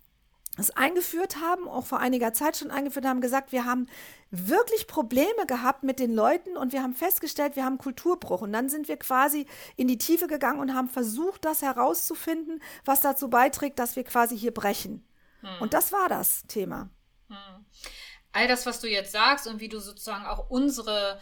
es 0.59 0.71
eingeführt 0.71 1.37
haben, 1.37 1.67
auch 1.67 1.87
vor 1.87 1.99
einiger 1.99 2.35
Zeit 2.35 2.59
schon 2.59 2.71
eingeführt 2.71 3.07
haben, 3.07 3.23
gesagt, 3.23 3.53
wir 3.53 3.65
haben 3.65 3.89
wirklich 4.31 4.87
Probleme 4.87 5.47
gehabt 5.47 5.83
mit 5.83 5.99
den 5.99 6.15
Leuten 6.15 6.57
und 6.57 6.73
wir 6.73 6.83
haben 6.83 6.95
festgestellt, 6.95 7.57
wir 7.57 7.65
haben 7.65 7.79
Kulturbruch. 7.79 8.43
Und 8.43 8.53
dann 8.53 8.69
sind 8.69 8.89
wir 8.89 8.99
quasi 8.99 9.47
in 9.77 9.89
die 9.89 9.97
Tiefe 9.97 10.27
gegangen 10.27 10.61
und 10.61 10.75
haben 10.75 10.89
versucht, 10.89 11.47
das 11.47 11.63
herauszufinden, 11.63 12.63
was 12.85 13.01
dazu 13.01 13.31
beiträgt, 13.31 13.79
dass 13.79 13.97
wir 13.97 14.05
quasi 14.05 14.37
hier 14.37 14.53
brechen. 14.53 15.07
Hm. 15.41 15.61
Und 15.61 15.73
das 15.73 15.93
war 15.93 16.09
das 16.09 16.47
Thema. 16.49 16.91
Hm. 17.29 17.65
All 18.33 18.49
das, 18.49 18.67
was 18.67 18.81
du 18.81 18.89
jetzt 18.89 19.13
sagst 19.13 19.47
und 19.47 19.61
wie 19.61 19.69
du 19.69 19.81
sozusagen 19.81 20.27
auch 20.27 20.51
unsere 20.51 21.19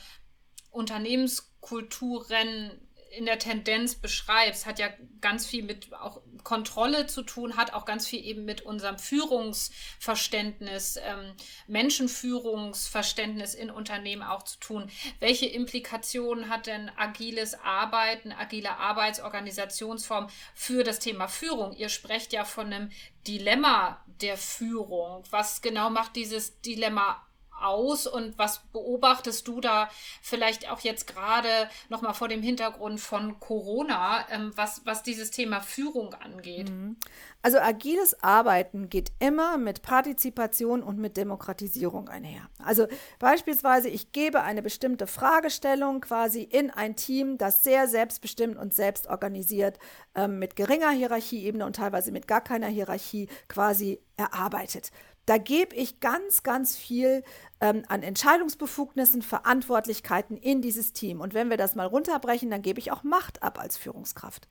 Unternehmenskulturen 0.71 2.81
in 3.17 3.27
der 3.27 3.39
Tendenz 3.39 3.97
beschreibst, 3.97 4.67
hat 4.67 4.79
ja 4.79 4.89
ganz 5.21 5.47
viel 5.47 5.65
mit 5.65 5.93
auch 5.95 6.23
Kontrolle 6.45 7.07
zu 7.07 7.23
tun, 7.23 7.57
hat 7.57 7.73
auch 7.73 7.85
ganz 7.85 8.07
viel 8.07 8.25
eben 8.25 8.45
mit 8.45 8.63
unserem 8.63 8.99
Führungsverständnis, 8.99 10.97
ähm, 10.97 11.35
Menschenführungsverständnis 11.67 13.55
in 13.55 13.71
Unternehmen 13.71 14.23
auch 14.23 14.43
zu 14.43 14.59
tun. 14.59 14.91
Welche 15.19 15.47
Implikationen 15.47 16.49
hat 16.49 16.67
denn 16.67 16.91
agiles 16.97 17.55
Arbeiten, 17.55 18.33
agile 18.33 18.77
Arbeitsorganisationsform 18.77 20.29
für 20.55 20.85
das 20.85 20.99
Thema 20.99 21.29
Führung? 21.29 21.73
Ihr 21.77 21.89
sprecht 21.89 22.33
ja 22.33 22.45
von 22.45 22.67
einem 22.73 22.91
Dilemma 23.27 24.03
der 24.07 24.37
Führung. 24.37 25.25
Was 25.31 25.63
genau 25.63 25.91
macht 25.91 26.17
dieses 26.17 26.61
Dilemma 26.61 27.25
aus 27.63 28.07
und 28.07 28.39
was 28.39 28.61
beobachtest 28.73 29.47
du 29.49 29.61
da 29.61 29.89
vielleicht 30.23 30.71
auch 30.71 30.81
jetzt 30.81 31.07
gerade 31.07 31.49
nochmal 31.89 32.15
vor 32.15 32.29
dem 32.29 32.43
Hintergrund 32.43 33.01
von 33.01 33.39
Corona, 33.41 34.27
ähm, 34.31 34.53
was, 34.57 34.83
was 34.85 35.03
dieses 35.03 35.31
Thema 35.31 35.61
Führung 35.61 36.15
angeht? 36.15 36.71
Mhm. 36.71 36.97
Also 37.43 37.59
agiles 37.59 38.23
Arbeiten 38.23 38.91
geht 38.91 39.13
immer 39.19 39.57
mit 39.57 39.81
Partizipation 39.81 40.83
und 40.83 40.99
mit 40.99 41.17
Demokratisierung 41.17 42.09
einher. 42.09 42.51
Also 42.63 42.87
beispielsweise, 43.19 43.89
ich 43.89 44.13
gebe 44.13 44.43
eine 44.43 44.61
bestimmte 44.61 45.07
Fragestellung 45.07 46.03
quasi 46.03 46.43
in 46.43 46.71
ein 46.71 46.97
Team, 46.97 47.39
das 47.39 47.63
sehr 47.63 47.89
selbstbestimmt 47.89 48.59
und 48.59 48.75
selbst 48.75 49.07
organisiert 49.07 49.79
ähm, 50.15 50.39
mit 50.39 50.55
geringer 50.55 50.91
Hierarchieebene 50.91 51.65
und 51.65 51.77
teilweise 51.77 52.13
mit 52.13 52.29
gar 52.29 52.43
keiner 52.43 52.69
Hierarchie 52.69 53.29
quasi 53.49 54.01
erarbeitet. 54.19 54.91
Da 55.31 55.39
gebe 55.39 55.77
ich 55.77 56.01
ganz, 56.01 56.43
ganz 56.43 56.77
viel 56.77 57.23
ähm, 57.61 57.85
an 57.87 58.03
Entscheidungsbefugnissen, 58.03 59.23
Verantwortlichkeiten 59.23 60.37
in 60.37 60.61
dieses 60.61 60.93
Team. 60.93 61.21
Und 61.21 61.35
wenn 61.35 61.51
wir 61.51 61.57
das 61.57 61.77
mal 61.77 61.87
runterbrechen, 61.87 62.51
dann 62.51 62.63
gebe 62.63 62.81
ich 62.81 62.91
auch 62.91 63.05
Macht 63.05 63.41
ab 63.41 63.61
als 63.61 63.79
Führungskraft. 63.79 64.49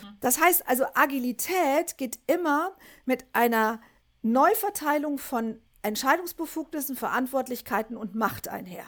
Mhm. 0.00 0.16
Das 0.20 0.40
heißt 0.40 0.68
also, 0.68 0.84
Agilität 0.94 1.98
geht 1.98 2.20
immer 2.28 2.76
mit 3.04 3.24
einer 3.32 3.80
Neuverteilung 4.22 5.18
von 5.18 5.60
Entscheidungsbefugnissen, 5.82 6.94
Verantwortlichkeiten 6.94 7.96
und 7.96 8.14
Macht 8.14 8.46
einher. 8.46 8.84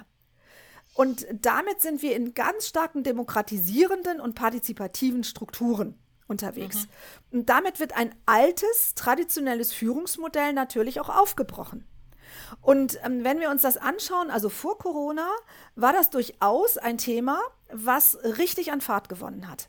Und 0.95 1.27
damit 1.33 1.81
sind 1.81 2.01
wir 2.01 2.15
in 2.15 2.35
ganz 2.35 2.69
starken 2.69 3.03
demokratisierenden 3.03 4.21
und 4.21 4.37
partizipativen 4.37 5.25
Strukturen 5.25 5.99
unterwegs. 6.27 6.87
Mhm. 7.31 7.39
Und 7.39 7.49
damit 7.51 7.81
wird 7.81 7.97
ein 7.97 8.15
altes, 8.27 8.95
traditionelles 8.95 9.73
Führungsmodell 9.73 10.53
natürlich 10.53 11.01
auch 11.01 11.09
aufgebrochen. 11.09 11.87
Und 12.61 12.99
ähm, 13.05 13.25
wenn 13.25 13.41
wir 13.41 13.51
uns 13.51 13.63
das 13.63 13.77
anschauen, 13.77 14.31
also 14.31 14.49
vor 14.49 14.79
Corona, 14.79 15.29
war 15.77 15.93
das 15.93 16.11
durchaus 16.11 16.79
ein 16.79 16.99
Thema, 16.99 17.41
was 17.73 18.19
richtig 18.23 18.73
an 18.73 18.81
Fahrt 18.81 19.09
gewonnen 19.09 19.49
hat. 19.49 19.69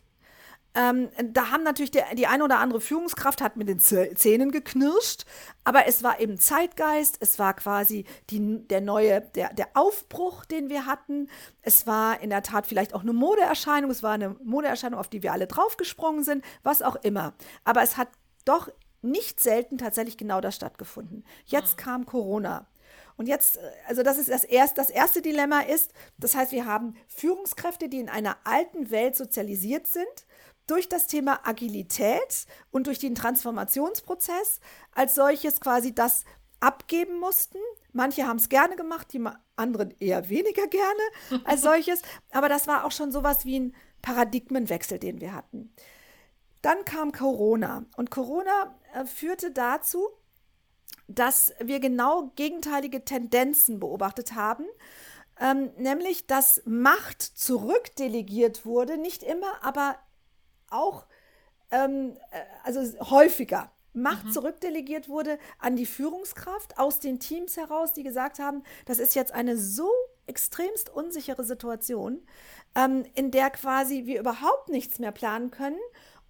Ähm, 0.75 1.09
da 1.31 1.51
haben 1.51 1.63
natürlich 1.63 1.91
der, 1.91 2.13
die 2.15 2.27
eine 2.27 2.43
oder 2.43 2.59
andere 2.59 2.81
Führungskraft 2.81 3.41
hat 3.41 3.55
mit 3.55 3.69
den 3.69 3.79
Zähnen 3.79 4.51
geknirscht, 4.51 5.25
aber 5.63 5.88
es 5.88 6.03
war 6.03 6.19
eben 6.19 6.38
Zeitgeist, 6.38 7.17
es 7.21 7.39
war 7.39 7.53
quasi 7.53 8.05
die, 8.29 8.67
der 8.67 8.81
neue, 8.81 9.21
der, 9.21 9.53
der 9.53 9.69
Aufbruch, 9.73 10.43
den 10.43 10.69
wir 10.69 10.85
hatten. 10.85 11.29
Es 11.61 11.88
war 11.88 12.19
in 12.19 12.29
der 12.29 12.43
Tat 12.43 12.67
vielleicht 12.67 12.93
auch 12.93 13.03
eine 13.03 13.13
Modeerscheinung, 13.13 13.89
es 13.89 14.03
war 14.03 14.13
eine 14.13 14.35
Modeerscheinung, 14.43 14.99
auf 14.99 15.07
die 15.07 15.23
wir 15.23 15.31
alle 15.31 15.47
draufgesprungen 15.47 16.25
sind, 16.25 16.43
was 16.61 16.81
auch 16.81 16.97
immer. 16.97 17.33
Aber 17.63 17.81
es 17.81 17.95
hat 17.95 18.09
doch 18.43 18.69
nicht 19.01 19.39
selten 19.39 19.77
tatsächlich 19.77 20.17
genau 20.17 20.41
das 20.41 20.55
stattgefunden. 20.55 21.23
Jetzt 21.45 21.77
mhm. 21.77 21.81
kam 21.81 22.05
Corona. 22.05 22.67
Und 23.17 23.27
jetzt, 23.27 23.59
also 23.88 24.03
das 24.03 24.17
ist 24.17 24.29
das 24.29 24.43
erste, 24.43 24.81
das 24.81 24.89
erste 24.89 25.21
Dilemma 25.21 25.61
ist, 25.61 25.93
das 26.17 26.35
heißt, 26.35 26.51
wir 26.51 26.65
haben 26.65 26.95
Führungskräfte, 27.07 27.88
die 27.88 27.99
in 27.99 28.09
einer 28.09 28.35
alten 28.43 28.91
Welt 28.91 29.15
sozialisiert 29.15 29.88
sind, 29.88 30.25
durch 30.67 30.89
das 30.89 31.08
Thema 31.08 31.41
Agilität 31.47 32.45
und 32.71 32.88
durch 32.88 32.99
den 32.99 33.15
Transformationsprozess 33.15 34.60
als 34.93 35.15
solches 35.15 35.60
quasi 35.60 35.93
das 35.93 36.25
abgeben 36.60 37.19
mussten. 37.19 37.60
Manche 37.93 38.28
haben 38.28 38.38
es 38.38 38.49
gerne 38.49 38.75
gemacht, 38.75 39.13
die 39.13 39.23
anderen 39.56 39.93
eher 39.99 40.30
weniger 40.30 40.67
gerne 40.67 41.01
als 41.45 41.62
solches. 41.62 42.01
Aber 42.32 42.49
das 42.49 42.67
war 42.67 42.86
auch 42.86 42.91
schon 42.91 43.12
sowas 43.12 43.45
wie 43.45 43.60
ein 43.60 43.75
Paradigmenwechsel, 44.01 44.99
den 44.99 45.21
wir 45.21 45.34
hatten. 45.34 45.73
Dann 46.62 46.84
kam 46.86 47.12
Corona 47.12 47.86
und 47.95 48.10
Corona 48.10 48.75
äh, 48.93 49.06
führte 49.06 49.51
dazu, 49.51 50.08
dass 51.08 51.54
wir 51.60 51.80
genau 51.80 52.32
gegenteilige 52.36 53.06
Tendenzen 53.06 53.80
beobachtet 53.80 54.34
haben. 54.34 54.65
Ähm, 55.39 55.71
nämlich, 55.78 56.28
dass 56.28 56.62
Macht 56.65 57.21
zurückdelegiert 57.21 58.65
wurde, 58.65 58.97
nicht 58.97 59.21
immer, 59.21 59.63
aber 59.63 59.97
auch, 60.75 61.05
ähm, 61.71 62.17
äh, 62.31 62.39
also 62.63 62.81
häufiger. 63.09 63.71
Macht 63.93 64.25
mhm. 64.25 64.31
zurückdelegiert 64.31 65.07
wurde 65.07 65.39
an 65.57 65.77
die 65.77 65.85
Führungskraft 65.85 66.77
aus 66.77 66.99
den 66.99 67.19
Teams 67.19 67.55
heraus, 67.55 67.93
die 67.93 68.03
gesagt 68.03 68.39
haben, 68.39 68.63
das 68.85 68.99
ist 68.99 69.15
jetzt 69.15 69.31
eine 69.31 69.55
so 69.57 69.89
extremst 70.27 70.89
unsichere 70.89 71.45
Situation, 71.45 72.19
ähm, 72.75 73.05
in 73.13 73.31
der 73.31 73.51
quasi 73.51 74.05
wir 74.05 74.19
überhaupt 74.19 74.69
nichts 74.69 74.99
mehr 74.99 75.13
planen 75.13 75.49
können. 75.49 75.79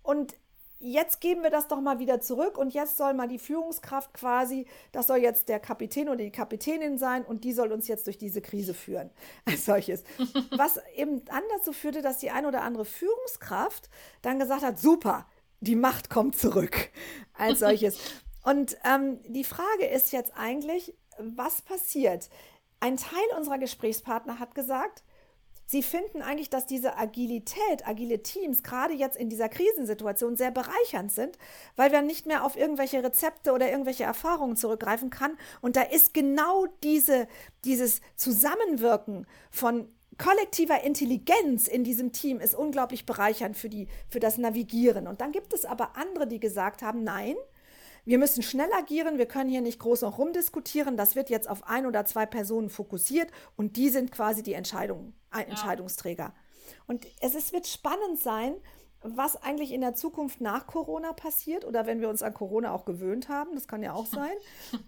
Und 0.04 0.36
jetzt 0.80 1.22
geben 1.22 1.44
wir 1.44 1.50
das 1.50 1.68
doch 1.68 1.82
mal 1.82 2.00
wieder 2.00 2.22
zurück 2.22 2.58
und 2.58 2.74
jetzt 2.74 2.98
soll 2.98 3.14
mal 3.14 3.28
die 3.28 3.40
Führungskraft 3.40 4.14
quasi, 4.14 4.68
das 4.92 5.08
soll 5.08 5.18
jetzt 5.18 5.50
der 5.50 5.60
Kapitän 5.60 6.10
oder 6.10 6.18
die 6.18 6.32
Kapitänin 6.32 6.98
sein 6.98 7.24
und 7.24 7.44
die 7.44 7.54
soll 7.54 7.72
uns 7.72 7.88
jetzt 7.88 8.08
durch 8.08 8.18
diese 8.18 8.42
Krise 8.42 8.74
führen 8.74 9.10
als 9.46 9.66
solches. 9.66 10.04
Was 10.52 10.80
eben 10.96 11.24
dann 11.26 11.44
dazu 11.58 11.74
führte, 11.74 12.02
dass 12.02 12.20
die 12.20 12.32
eine 12.32 12.48
oder 12.48 12.62
andere 12.62 12.86
Führungskraft 12.86 13.90
dann 14.22 14.40
gesagt 14.40 14.64
hat, 14.64 14.80
super, 14.80 15.26
die 15.62 15.76
Macht 15.76 16.10
kommt 16.10 16.38
zurück 16.38 16.92
als 17.34 17.60
solches. 17.60 17.98
Und 18.44 18.78
ähm, 18.86 19.20
die 19.28 19.44
Frage 19.44 19.88
ist 19.88 20.12
jetzt 20.12 20.34
eigentlich, 20.38 20.94
was 21.18 21.64
passiert? 21.64 22.30
Ein 22.80 22.98
Teil 22.98 23.24
unserer 23.36 23.58
Gesprächspartner 23.58 24.38
hat 24.38 24.54
gesagt, 24.54 25.04
Sie 25.66 25.82
finden 25.82 26.22
eigentlich, 26.22 26.50
dass 26.50 26.66
diese 26.66 26.98
Agilität, 26.98 27.86
agile 27.86 28.22
Teams 28.22 28.64
gerade 28.64 28.94
jetzt 28.94 29.18
in 29.18 29.30
dieser 29.30 29.50
Krisensituation 29.50 30.36
sehr 30.36 30.52
bereichernd 30.52 31.12
sind, 31.12 31.38
weil 31.76 31.92
man 31.92 32.06
nicht 32.06 32.26
mehr 32.26 32.44
auf 32.44 32.56
irgendwelche 32.56 33.04
Rezepte 33.04 33.52
oder 33.52 33.70
irgendwelche 33.70 34.04
Erfahrungen 34.04 34.56
zurückgreifen 34.56 35.10
kann. 35.10 35.38
Und 35.62 35.76
da 35.76 35.82
ist 35.82 36.14
genau 36.14 36.68
diese, 36.84 37.28
dieses 37.64 38.02
Zusammenwirken 38.16 39.26
von 39.50 39.90
kollektiver 40.18 40.84
Intelligenz 40.84 41.68
in 41.68 41.84
diesem 41.84 42.12
Team 42.12 42.40
ist 42.40 42.56
unglaublich 42.56 43.06
bereichernd 43.06 43.58
für, 43.58 43.70
die, 43.70 43.88
für 44.08 44.20
das 44.20 44.38
Navigieren. 44.38 45.08
Und 45.08 45.22
dann 45.22 45.32
gibt 45.32 45.54
es 45.54 45.66
aber 45.66 45.98
andere, 45.98 46.28
die 46.28 46.40
gesagt 46.40 46.82
haben, 46.82 47.04
nein, 47.04 47.36
wir 48.06 48.20
müssen 48.20 48.44
schnell 48.44 48.72
agieren, 48.78 49.18
wir 49.18 49.26
können 49.26 49.50
hier 49.50 49.62
nicht 49.62 49.80
groß 49.80 50.02
noch 50.02 50.20
rumdiskutieren, 50.20 50.96
das 50.96 51.16
wird 51.16 51.32
jetzt 51.32 51.50
auf 51.50 51.68
ein 51.68 51.88
oder 51.88 52.06
zwei 52.06 52.28
Personen 52.28 52.70
fokussiert 52.70 53.32
und 53.56 53.78
die 53.78 53.90
sind 53.90 54.12
quasi 54.12 54.44
die 54.44 54.54
Entscheidung, 54.54 55.14
äh, 55.25 55.25
Entscheidungsträger. 55.44 56.34
Und 56.88 57.06
es, 57.22 57.36
es 57.36 57.54
wird 57.54 57.68
spannend 57.68 58.20
sein, 58.20 58.56
was 59.02 59.42
eigentlich 59.44 59.72
in 59.72 59.82
der 59.82 59.94
Zukunft 59.94 60.42
nach 60.42 60.66
Corona 60.66 61.14
passiert 61.14 61.64
oder 61.64 61.86
wenn 61.86 62.02
wir 62.02 62.10
uns 62.10 62.24
an 62.24 62.34
Corona 62.34 62.72
auch 62.74 62.86
gewöhnt 62.86 63.30
haben, 63.30 63.54
das 63.54 63.68
kann 63.68 63.84
ja 63.84 63.94
auch 63.94 64.08
sein, 64.08 64.36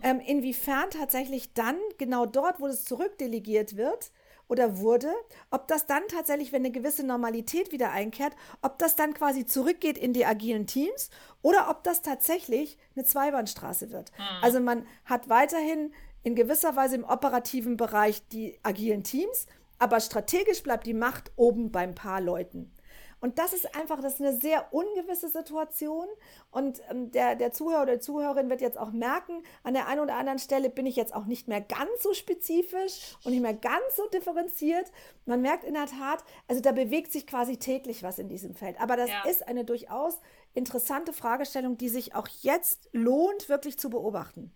ähm, 0.01 0.19
inwiefern 0.19 0.89
tatsächlich 0.89 1.53
dann 1.53 1.77
genau 1.99 2.25
dort, 2.25 2.59
wo 2.59 2.65
es 2.67 2.83
zurückdelegiert 2.83 3.77
wird, 3.77 4.11
oder 4.47 4.77
wurde, 4.77 5.13
ob 5.51 5.67
das 5.67 5.85
dann 5.85 6.03
tatsächlich, 6.07 6.51
wenn 6.51 6.61
eine 6.61 6.71
gewisse 6.71 7.05
Normalität 7.05 7.71
wieder 7.71 7.91
einkehrt, 7.91 8.33
ob 8.61 8.79
das 8.79 8.95
dann 8.95 9.13
quasi 9.13 9.45
zurückgeht 9.45 9.97
in 9.97 10.13
die 10.13 10.25
agilen 10.25 10.67
Teams 10.67 11.09
oder 11.41 11.69
ob 11.69 11.83
das 11.83 12.01
tatsächlich 12.01 12.77
eine 12.95 13.03
Zweibahnstraße 13.03 13.91
wird. 13.91 14.11
Mhm. 14.17 14.23
Also 14.41 14.59
man 14.59 14.85
hat 15.05 15.29
weiterhin 15.29 15.93
in 16.23 16.35
gewisser 16.35 16.75
Weise 16.75 16.95
im 16.95 17.03
operativen 17.03 17.77
Bereich 17.77 18.25
die 18.29 18.57
agilen 18.63 19.03
Teams, 19.03 19.47
aber 19.79 19.99
strategisch 19.99 20.63
bleibt 20.63 20.85
die 20.85 20.93
Macht 20.93 21.31
oben 21.35 21.71
beim 21.71 21.95
paar 21.95 22.21
Leuten. 22.21 22.71
Und 23.19 23.39
das 23.39 23.53
ist 23.53 23.75
einfach, 23.75 23.99
das 23.99 24.15
ist 24.15 24.21
eine 24.21 24.39
sehr 24.39 24.71
ungewisse 24.73 25.29
Situation. 25.29 26.05
Und 26.51 26.81
ähm, 26.89 27.11
der, 27.11 27.35
der 27.35 27.51
Zuhörer 27.51 27.83
oder 27.83 27.95
die 27.95 28.01
Zuhörerin 28.01 28.49
wird 28.49 28.61
jetzt 28.61 28.77
auch 28.77 28.91
merken, 28.91 29.43
an 29.63 29.73
der 29.73 29.87
einen 29.87 30.01
oder 30.01 30.15
anderen 30.15 30.39
Stelle 30.39 30.69
bin 30.69 30.85
ich 30.85 30.95
jetzt 30.95 31.15
auch 31.15 31.25
nicht 31.25 31.47
mehr 31.47 31.61
ganz 31.61 32.03
so 32.03 32.13
spezifisch 32.13 33.15
und 33.23 33.31
nicht 33.31 33.41
mehr 33.41 33.55
ganz 33.55 33.95
so 33.95 34.07
differenziert. 34.07 34.91
Man 35.25 35.41
merkt 35.41 35.63
in 35.63 35.73
der 35.73 35.87
Tat, 35.87 36.23
also 36.47 36.61
da 36.61 36.71
bewegt 36.71 37.11
sich 37.11 37.25
quasi 37.25 37.57
täglich 37.57 38.03
was 38.03 38.19
in 38.19 38.29
diesem 38.29 38.53
Feld. 38.53 38.79
Aber 38.79 38.95
das 38.95 39.09
ja. 39.09 39.23
ist 39.23 39.47
eine 39.47 39.65
durchaus 39.65 40.19
interessante 40.53 41.11
Fragestellung, 41.11 41.77
die 41.77 41.89
sich 41.89 42.13
auch 42.13 42.27
jetzt 42.41 42.87
lohnt, 42.91 43.49
wirklich 43.49 43.79
zu 43.79 43.89
beobachten. 43.89 44.53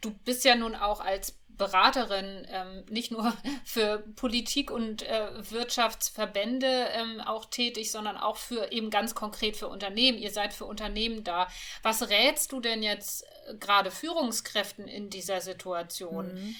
Du 0.00 0.10
bist 0.24 0.44
ja 0.44 0.56
nun 0.56 0.74
auch 0.74 1.00
als 1.00 1.36
Beraterin 1.62 2.46
ähm, 2.50 2.84
nicht 2.90 3.12
nur 3.12 3.32
für 3.64 3.98
Politik 4.16 4.70
und 4.70 5.02
äh, 5.02 5.28
Wirtschaftsverbände 5.50 6.88
ähm, 6.92 7.20
auch 7.20 7.44
tätig, 7.44 7.92
sondern 7.92 8.16
auch 8.16 8.36
für 8.36 8.72
eben 8.72 8.90
ganz 8.90 9.14
konkret 9.14 9.56
für 9.56 9.68
Unternehmen. 9.68 10.18
Ihr 10.18 10.30
seid 10.30 10.52
für 10.52 10.64
Unternehmen 10.64 11.22
da. 11.22 11.48
Was 11.82 12.08
rätst 12.08 12.50
du 12.50 12.60
denn 12.60 12.82
jetzt 12.82 13.24
äh, 13.46 13.54
gerade 13.54 13.90
Führungskräften 13.90 14.88
in 14.88 15.08
dieser 15.08 15.40
Situation? 15.40 16.34
Mhm. 16.34 16.56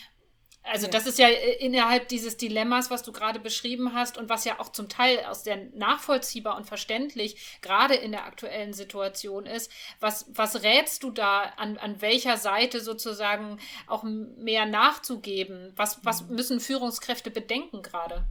Also 0.64 0.86
das 0.86 1.06
ist 1.06 1.18
ja 1.18 1.28
äh, 1.28 1.56
innerhalb 1.64 2.08
dieses 2.08 2.36
Dilemmas, 2.36 2.90
was 2.90 3.02
du 3.02 3.12
gerade 3.12 3.40
beschrieben 3.40 3.94
hast 3.94 4.16
und 4.16 4.28
was 4.28 4.44
ja 4.44 4.60
auch 4.60 4.68
zum 4.70 4.88
Teil 4.88 5.24
aus 5.24 5.42
der 5.42 5.56
nachvollziehbar 5.74 6.56
und 6.56 6.66
verständlich 6.66 7.58
gerade 7.62 7.94
in 7.94 8.12
der 8.12 8.24
aktuellen 8.26 8.72
Situation 8.72 9.46
ist. 9.46 9.70
Was, 9.98 10.26
was 10.28 10.62
rätst 10.62 11.02
du 11.02 11.10
da, 11.10 11.42
an, 11.56 11.78
an 11.78 12.00
welcher 12.00 12.36
Seite 12.36 12.80
sozusagen 12.80 13.58
auch 13.86 14.04
mehr 14.04 14.66
nachzugeben? 14.66 15.72
Was, 15.76 16.04
was 16.04 16.22
mhm. 16.22 16.36
müssen 16.36 16.60
Führungskräfte 16.60 17.30
bedenken 17.30 17.82
gerade? 17.82 18.24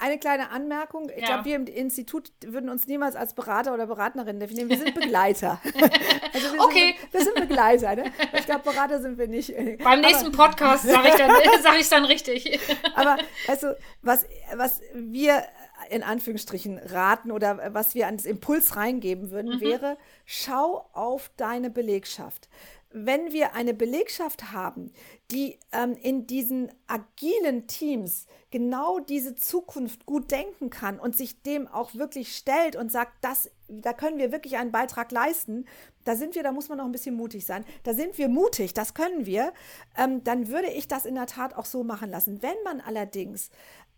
Eine 0.00 0.18
kleine 0.18 0.50
Anmerkung. 0.50 1.10
Ich 1.14 1.22
ja. 1.22 1.26
glaube, 1.26 1.44
wir 1.44 1.56
im 1.56 1.66
Institut 1.66 2.30
würden 2.44 2.68
uns 2.68 2.86
niemals 2.86 3.16
als 3.16 3.34
Berater 3.34 3.72
oder 3.74 3.86
Beraterin 3.86 4.38
definieren. 4.40 4.68
Wir 4.68 4.78
sind 4.78 4.94
Begleiter. 5.00 5.60
also 6.34 6.52
wir 6.52 6.60
okay. 6.60 6.96
Sind, 7.00 7.12
wir 7.12 7.20
sind 7.22 7.34
Begleiter. 7.48 7.96
Ne? 7.96 8.12
Ich 8.32 8.46
glaube, 8.46 8.62
Berater 8.64 9.00
sind 9.00 9.18
wir 9.18 9.28
nicht. 9.28 9.54
Beim 9.82 10.00
nächsten 10.00 10.28
aber, 10.28 10.48
Podcast 10.48 10.84
sage 10.84 11.08
ich 11.08 11.14
dann, 11.14 11.30
sag 11.62 11.80
ich 11.80 11.88
dann 11.88 12.04
richtig. 12.04 12.58
aber 12.94 13.16
also, 13.46 13.68
was, 14.02 14.26
was 14.54 14.80
wir 14.94 15.44
in 15.90 16.02
Anführungsstrichen 16.02 16.78
raten 16.78 17.30
oder 17.30 17.72
was 17.72 17.94
wir 17.94 18.06
als 18.06 18.26
Impuls 18.26 18.76
reingeben 18.76 19.30
würden, 19.30 19.56
mhm. 19.56 19.60
wäre, 19.60 19.98
schau 20.26 20.88
auf 20.92 21.30
deine 21.36 21.70
Belegschaft 21.70 22.48
wenn 22.90 23.32
wir 23.32 23.54
eine 23.54 23.74
Belegschaft 23.74 24.52
haben, 24.52 24.92
die 25.30 25.58
ähm, 25.72 25.94
in 26.00 26.26
diesen 26.26 26.70
agilen 26.86 27.66
Teams 27.66 28.26
genau 28.50 28.98
diese 28.98 29.34
Zukunft 29.34 30.06
gut 30.06 30.30
denken 30.30 30.70
kann 30.70 30.98
und 30.98 31.14
sich 31.14 31.42
dem 31.42 31.68
auch 31.68 31.94
wirklich 31.94 32.34
stellt 32.34 32.76
und 32.76 32.90
sagt, 32.90 33.12
das, 33.20 33.50
da 33.68 33.92
können 33.92 34.18
wir 34.18 34.32
wirklich 34.32 34.56
einen 34.56 34.72
Beitrag 34.72 35.12
leisten, 35.12 35.66
da 36.04 36.16
sind 36.16 36.34
wir, 36.34 36.42
da 36.42 36.52
muss 36.52 36.70
man 36.70 36.78
noch 36.78 36.86
ein 36.86 36.92
bisschen 36.92 37.14
mutig 37.14 37.44
sein, 37.44 37.64
da 37.82 37.92
sind 37.92 38.16
wir 38.16 38.28
mutig, 38.28 38.72
das 38.72 38.94
können 38.94 39.26
wir, 39.26 39.52
ähm, 39.96 40.24
dann 40.24 40.48
würde 40.48 40.68
ich 40.68 40.88
das 40.88 41.04
in 41.04 41.14
der 41.14 41.26
Tat 41.26 41.54
auch 41.54 41.66
so 41.66 41.84
machen 41.84 42.10
lassen. 42.10 42.40
Wenn 42.42 42.56
man 42.64 42.80
allerdings 42.80 43.50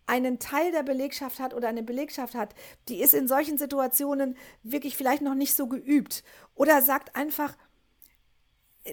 einen 0.05 0.39
Teil 0.39 0.73
der 0.73 0.83
Belegschaft 0.83 1.39
hat 1.39 1.53
oder 1.53 1.69
eine 1.69 1.83
Belegschaft 1.83 2.35
hat, 2.35 2.53
die 2.89 3.01
ist 3.01 3.13
in 3.13 3.29
solchen 3.29 3.57
Situationen 3.57 4.35
wirklich 4.63 4.97
vielleicht 4.97 5.21
noch 5.21 5.35
nicht 5.35 5.55
so 5.55 5.67
geübt 5.67 6.25
oder 6.55 6.81
sagt 6.81 7.15
einfach, 7.15 7.55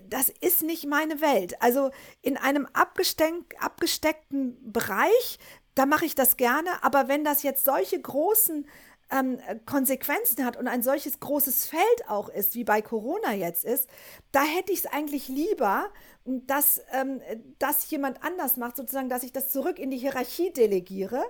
das 0.09 0.29
ist 0.29 0.63
nicht 0.63 0.87
meine 0.87 1.21
Welt. 1.21 1.61
Also 1.63 1.91
in 2.23 2.37
einem 2.37 2.67
abgesteckten 2.73 4.73
Bereich, 4.73 5.39
da 5.75 5.87
mache 5.87 6.05
ich 6.05 6.15
das 6.15 6.37
gerne, 6.37 6.83
aber 6.83 7.09
wenn 7.09 7.25
das 7.25 7.43
jetzt 7.43 7.65
solche 7.65 8.01
großen 8.01 8.67
ähm, 9.11 9.39
Konsequenzen 9.65 10.45
hat 10.45 10.57
und 10.57 10.69
ein 10.69 10.83
solches 10.83 11.21
großes 11.21 11.67
Feld 11.67 12.09
auch 12.09 12.29
ist, 12.29 12.55
wie 12.55 12.65
bei 12.65 12.83
Corona 12.83 13.33
jetzt 13.33 13.65
ist, 13.65 13.89
da 14.33 14.43
hätte 14.43 14.73
ich 14.73 14.81
es 14.81 14.87
eigentlich 14.87 15.29
lieber, 15.29 15.89
dass 16.25 16.83
ähm, 16.93 17.23
das 17.59 17.91
jemand 17.91 18.23
anders 18.23 18.57
macht, 18.57 18.77
sozusagen, 18.77 19.09
dass 19.09 19.23
ich 19.23 19.33
das 19.33 19.51
zurück 19.51 19.79
in 19.79 19.91
die 19.91 19.99
Hierarchie 19.99 20.53
delegiere. 20.53 21.25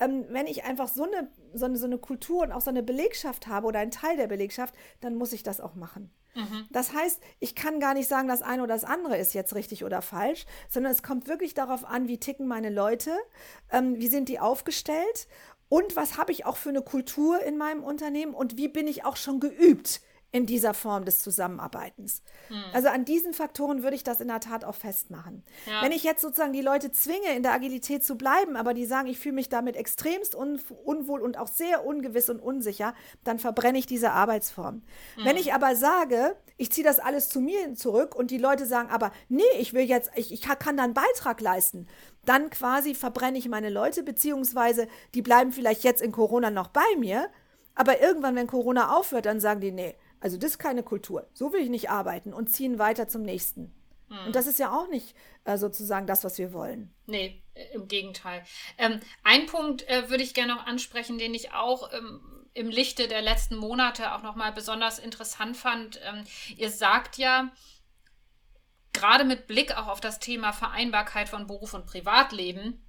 Ähm, 0.00 0.24
wenn 0.30 0.48
ich 0.48 0.64
einfach 0.64 0.88
so 0.88 1.04
eine, 1.04 1.30
so, 1.54 1.66
eine, 1.66 1.76
so 1.76 1.86
eine 1.86 1.98
Kultur 1.98 2.42
und 2.42 2.50
auch 2.50 2.60
so 2.60 2.70
eine 2.70 2.82
Belegschaft 2.82 3.46
habe 3.46 3.68
oder 3.68 3.78
einen 3.78 3.92
Teil 3.92 4.16
der 4.16 4.26
Belegschaft, 4.26 4.74
dann 5.00 5.14
muss 5.14 5.32
ich 5.32 5.44
das 5.44 5.60
auch 5.60 5.76
machen. 5.76 6.10
Mhm. 6.34 6.66
Das 6.70 6.92
heißt, 6.92 7.20
ich 7.40 7.54
kann 7.54 7.80
gar 7.80 7.94
nicht 7.94 8.08
sagen, 8.08 8.28
das 8.28 8.42
eine 8.42 8.62
oder 8.62 8.74
das 8.74 8.84
andere 8.84 9.18
ist 9.18 9.34
jetzt 9.34 9.54
richtig 9.54 9.84
oder 9.84 10.02
falsch, 10.02 10.46
sondern 10.68 10.92
es 10.92 11.02
kommt 11.02 11.28
wirklich 11.28 11.54
darauf 11.54 11.84
an, 11.84 12.08
wie 12.08 12.18
ticken 12.18 12.46
meine 12.46 12.70
Leute, 12.70 13.10
ähm, 13.70 13.96
wie 13.96 14.08
sind 14.08 14.28
die 14.28 14.40
aufgestellt 14.40 15.28
und 15.68 15.96
was 15.96 16.18
habe 16.18 16.32
ich 16.32 16.46
auch 16.46 16.56
für 16.56 16.70
eine 16.70 16.82
Kultur 16.82 17.42
in 17.42 17.58
meinem 17.58 17.82
Unternehmen 17.82 18.34
und 18.34 18.56
wie 18.56 18.68
bin 18.68 18.86
ich 18.86 19.04
auch 19.04 19.16
schon 19.16 19.40
geübt 19.40 20.00
in 20.32 20.46
dieser 20.46 20.72
Form 20.72 21.04
des 21.04 21.22
Zusammenarbeitens. 21.22 22.22
Hm. 22.48 22.56
Also 22.72 22.88
an 22.88 23.04
diesen 23.04 23.34
Faktoren 23.34 23.82
würde 23.82 23.96
ich 23.96 24.02
das 24.02 24.20
in 24.22 24.28
der 24.28 24.40
Tat 24.40 24.64
auch 24.64 24.74
festmachen. 24.74 25.44
Ja. 25.66 25.82
Wenn 25.82 25.92
ich 25.92 26.02
jetzt 26.02 26.22
sozusagen 26.22 26.54
die 26.54 26.62
Leute 26.62 26.90
zwinge, 26.90 27.36
in 27.36 27.42
der 27.42 27.52
Agilität 27.52 28.02
zu 28.02 28.16
bleiben, 28.16 28.56
aber 28.56 28.72
die 28.72 28.86
sagen, 28.86 29.08
ich 29.08 29.18
fühle 29.18 29.34
mich 29.34 29.50
damit 29.50 29.76
extremst 29.76 30.34
un 30.34 30.58
unwohl 30.84 31.20
und 31.20 31.38
auch 31.38 31.48
sehr 31.48 31.84
ungewiss 31.84 32.30
und 32.30 32.40
unsicher, 32.40 32.94
dann 33.24 33.38
verbrenne 33.38 33.78
ich 33.78 33.86
diese 33.86 34.12
Arbeitsform. 34.12 34.82
Hm. 35.16 35.24
Wenn 35.24 35.36
ich 35.36 35.52
aber 35.52 35.76
sage, 35.76 36.34
ich 36.56 36.72
ziehe 36.72 36.86
das 36.86 36.98
alles 36.98 37.28
zu 37.28 37.40
mir 37.40 37.74
zurück 37.74 38.14
und 38.14 38.30
die 38.30 38.38
Leute 38.38 38.64
sagen, 38.64 38.88
aber 38.90 39.12
nee, 39.28 39.42
ich 39.58 39.74
will 39.74 39.84
jetzt, 39.84 40.10
ich, 40.14 40.32
ich 40.32 40.40
kann 40.40 40.78
da 40.78 40.84
einen 40.84 40.94
Beitrag 40.94 41.42
leisten, 41.42 41.86
dann 42.24 42.48
quasi 42.48 42.94
verbrenne 42.94 43.36
ich 43.36 43.48
meine 43.48 43.68
Leute, 43.68 44.02
beziehungsweise 44.02 44.88
die 45.14 45.22
bleiben 45.22 45.52
vielleicht 45.52 45.84
jetzt 45.84 46.00
in 46.00 46.12
Corona 46.12 46.50
noch 46.50 46.68
bei 46.68 46.96
mir, 46.98 47.28
aber 47.74 48.00
irgendwann, 48.00 48.36
wenn 48.36 48.46
Corona 48.46 48.96
aufhört, 48.96 49.26
dann 49.26 49.40
sagen 49.40 49.60
die, 49.60 49.72
nee, 49.72 49.94
also 50.22 50.36
das 50.36 50.52
ist 50.52 50.58
keine 50.58 50.84
Kultur. 50.84 51.28
So 51.34 51.52
will 51.52 51.60
ich 51.60 51.68
nicht 51.68 51.90
arbeiten 51.90 52.32
und 52.32 52.48
ziehen 52.48 52.78
weiter 52.78 53.08
zum 53.08 53.22
nächsten. 53.22 53.74
Hm. 54.08 54.26
Und 54.26 54.36
das 54.36 54.46
ist 54.46 54.60
ja 54.60 54.70
auch 54.72 54.88
nicht 54.88 55.16
äh, 55.44 55.58
sozusagen 55.58 56.06
das, 56.06 56.22
was 56.22 56.38
wir 56.38 56.52
wollen. 56.52 56.94
Nee, 57.06 57.42
äh, 57.54 57.74
im 57.74 57.88
Gegenteil. 57.88 58.44
Ähm, 58.78 59.00
ein 59.24 59.46
Punkt 59.46 59.86
äh, 59.88 60.08
würde 60.10 60.22
ich 60.22 60.32
gerne 60.32 60.54
noch 60.54 60.66
ansprechen, 60.66 61.18
den 61.18 61.34
ich 61.34 61.52
auch 61.52 61.92
ähm, 61.92 62.20
im 62.54 62.68
Lichte 62.68 63.08
der 63.08 63.20
letzten 63.20 63.56
Monate 63.56 64.14
auch 64.14 64.22
nochmal 64.22 64.52
besonders 64.52 65.00
interessant 65.00 65.56
fand. 65.56 66.00
Ähm, 66.04 66.24
ihr 66.56 66.70
sagt 66.70 67.18
ja, 67.18 67.50
gerade 68.92 69.24
mit 69.24 69.48
Blick 69.48 69.76
auch 69.76 69.88
auf 69.88 70.00
das 70.00 70.20
Thema 70.20 70.52
Vereinbarkeit 70.52 71.28
von 71.28 71.48
Beruf 71.48 71.74
und 71.74 71.86
Privatleben, 71.86 72.86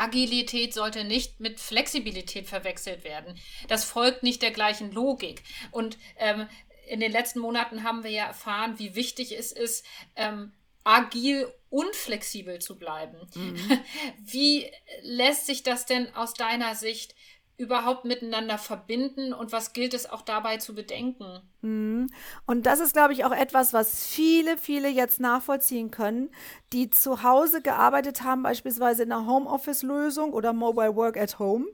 Agilität 0.00 0.74
sollte 0.74 1.04
nicht 1.04 1.40
mit 1.40 1.60
Flexibilität 1.60 2.46
verwechselt 2.46 3.04
werden. 3.04 3.38
Das 3.68 3.84
folgt 3.84 4.22
nicht 4.22 4.42
der 4.42 4.50
gleichen 4.50 4.92
Logik. 4.92 5.42
Und 5.70 5.98
ähm, 6.16 6.48
in 6.86 7.00
den 7.00 7.12
letzten 7.12 7.40
Monaten 7.40 7.82
haben 7.82 8.04
wir 8.04 8.10
ja 8.10 8.26
erfahren, 8.26 8.78
wie 8.78 8.94
wichtig 8.94 9.36
es 9.36 9.52
ist, 9.52 9.84
ähm, 10.14 10.52
agil 10.84 11.52
und 11.68 11.96
flexibel 11.96 12.60
zu 12.60 12.78
bleiben. 12.78 13.28
Mhm. 13.34 13.80
Wie 14.18 14.70
lässt 15.02 15.46
sich 15.46 15.64
das 15.64 15.84
denn 15.84 16.14
aus 16.14 16.32
deiner 16.34 16.76
Sicht 16.76 17.16
überhaupt 17.58 18.04
miteinander 18.04 18.58
verbinden 18.58 19.32
und 19.32 19.50
was 19.50 19.72
gilt 19.72 19.94
es 19.94 20.08
auch 20.08 20.20
dabei 20.20 20.58
zu 20.58 20.74
bedenken? 20.74 21.40
Mhm. 21.62 22.08
Und 22.46 22.66
das 22.66 22.80
ist, 22.80 22.92
glaube 22.92 23.14
ich, 23.14 23.24
auch 23.24 23.32
etwas, 23.32 23.72
was 23.72 24.06
viele, 24.06 24.58
viele 24.58 24.88
jetzt 24.88 25.20
nachvollziehen 25.20 25.90
können, 25.90 26.30
die 26.72 26.90
zu 26.90 27.22
Hause 27.22 27.62
gearbeitet 27.62 28.22
haben, 28.22 28.42
beispielsweise 28.42 29.04
in 29.04 29.12
einer 29.12 29.26
Homeoffice-Lösung 29.26 30.32
oder 30.32 30.52
Mobile 30.52 30.96
Work 30.96 31.16
at 31.16 31.38
Home 31.38 31.66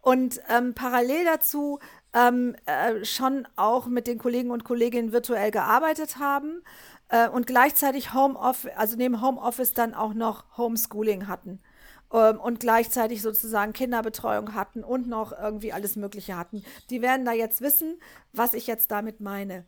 und 0.00 0.40
ähm, 0.48 0.74
parallel 0.74 1.24
dazu 1.24 1.78
ähm, 2.14 2.56
äh, 2.66 3.04
schon 3.04 3.46
auch 3.54 3.86
mit 3.86 4.06
den 4.08 4.18
Kollegen 4.18 4.50
und 4.50 4.64
Kolleginnen 4.64 5.12
virtuell 5.12 5.52
gearbeitet 5.52 6.18
haben 6.18 6.62
äh, 7.10 7.28
und 7.28 7.46
gleichzeitig 7.46 8.12
Homeoffice, 8.12 8.72
also 8.76 8.96
neben 8.96 9.22
Homeoffice 9.22 9.72
dann 9.72 9.94
auch 9.94 10.14
noch 10.14 10.56
Homeschooling 10.56 11.28
hatten 11.28 11.60
ähm, 12.12 12.40
und 12.40 12.60
gleichzeitig 12.60 13.22
sozusagen 13.22 13.72
Kinderbetreuung 13.72 14.54
hatten 14.54 14.84
und 14.84 15.08
noch 15.08 15.32
irgendwie 15.32 15.72
alles 15.72 15.96
Mögliche 15.96 16.36
hatten. 16.36 16.64
Die 16.90 17.02
werden 17.02 17.24
da 17.24 17.32
jetzt 17.32 17.60
wissen, 17.60 18.00
was 18.32 18.54
ich 18.54 18.66
jetzt 18.66 18.90
damit 18.90 19.20
meine. 19.20 19.64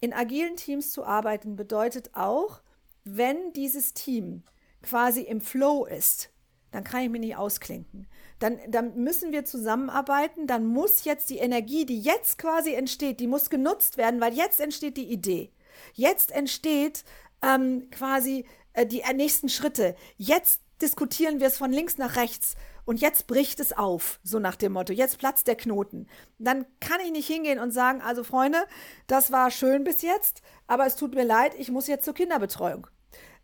In 0.00 0.12
agilen 0.12 0.56
Teams 0.56 0.92
zu 0.92 1.04
arbeiten 1.04 1.56
bedeutet 1.56 2.10
auch, 2.14 2.60
wenn 3.04 3.52
dieses 3.52 3.94
Team 3.94 4.42
quasi 4.82 5.22
im 5.22 5.40
Flow 5.40 5.84
ist, 5.84 6.30
dann 6.72 6.84
kann 6.84 7.02
ich 7.02 7.08
mich 7.08 7.20
nicht 7.20 7.36
ausklinken. 7.36 8.06
Dann, 8.38 8.58
dann 8.68 8.96
müssen 8.96 9.32
wir 9.32 9.44
zusammenarbeiten, 9.44 10.46
dann 10.46 10.66
muss 10.66 11.04
jetzt 11.04 11.30
die 11.30 11.38
Energie, 11.38 11.86
die 11.86 12.00
jetzt 12.00 12.38
quasi 12.38 12.74
entsteht, 12.74 13.20
die 13.20 13.26
muss 13.26 13.48
genutzt 13.48 13.96
werden, 13.96 14.20
weil 14.20 14.34
jetzt 14.34 14.60
entsteht 14.60 14.96
die 14.96 15.10
Idee. 15.10 15.52
Jetzt 15.94 16.32
entsteht 16.32 17.04
ähm, 17.42 17.88
quasi 17.90 18.44
äh, 18.74 18.86
die 18.86 19.02
nächsten 19.14 19.48
Schritte. 19.48 19.96
Jetzt 20.18 20.60
diskutieren 20.82 21.40
wir 21.40 21.46
es 21.46 21.58
von 21.58 21.72
links 21.72 21.98
nach 21.98 22.16
rechts 22.16 22.56
und 22.84 23.00
jetzt 23.00 23.26
bricht 23.26 23.60
es 23.60 23.72
auf, 23.72 24.20
so 24.22 24.38
nach 24.38 24.56
dem 24.56 24.72
Motto, 24.72 24.92
jetzt 24.92 25.18
platzt 25.18 25.48
der 25.48 25.56
Knoten. 25.56 26.06
Dann 26.38 26.66
kann 26.80 27.00
ich 27.04 27.10
nicht 27.10 27.26
hingehen 27.26 27.58
und 27.58 27.72
sagen, 27.72 28.00
also 28.00 28.22
Freunde, 28.22 28.58
das 29.06 29.32
war 29.32 29.50
schön 29.50 29.84
bis 29.84 30.02
jetzt, 30.02 30.42
aber 30.66 30.86
es 30.86 30.96
tut 30.96 31.14
mir 31.14 31.24
leid, 31.24 31.54
ich 31.58 31.70
muss 31.70 31.86
jetzt 31.86 32.04
zur 32.04 32.14
Kinderbetreuung. 32.14 32.86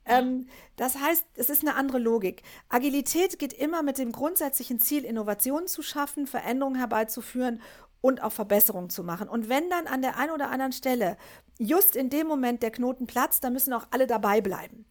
Ähm, 0.05 0.47
das 0.77 0.99
heißt, 0.99 1.25
es 1.35 1.51
ist 1.51 1.63
eine 1.63 1.77
andere 1.77 1.99
Logik. 1.99 2.43
Agilität 2.69 3.39
geht 3.39 3.53
immer 3.53 3.83
mit 3.83 3.99
dem 3.99 4.13
grundsätzlichen 4.13 4.81
Ziel, 4.81 5.05
Innovationen 5.05 5.69
zu 5.69 5.83
schaffen, 5.83 6.27
Veränderungen 6.27 6.77
herbeizuführen 6.77 7.61
und 8.01 8.23
auch 8.23 8.33
Verbesserungen 8.33 8.91
zu 8.91 9.05
machen. 9.05 9.29
Und 9.29 9.49
wenn 9.49 9.71
dann 9.71 9.87
an 9.87 10.03
der 10.03 10.19
einen 10.19 10.33
oder 10.33 10.51
anderen 10.51 10.73
Stelle 10.73 11.17
just 11.59 11.95
in 11.97 12.11
dem 12.11 12.27
Moment 12.27 12.63
der 12.63 12.73
Knoten 12.73 13.07
platzt, 13.07 13.45
dann 13.45 13.53
müssen 13.53 13.73
auch 13.73 13.87
alle 13.91 14.07
dabei 14.07 14.41
bleiben. 14.41 14.87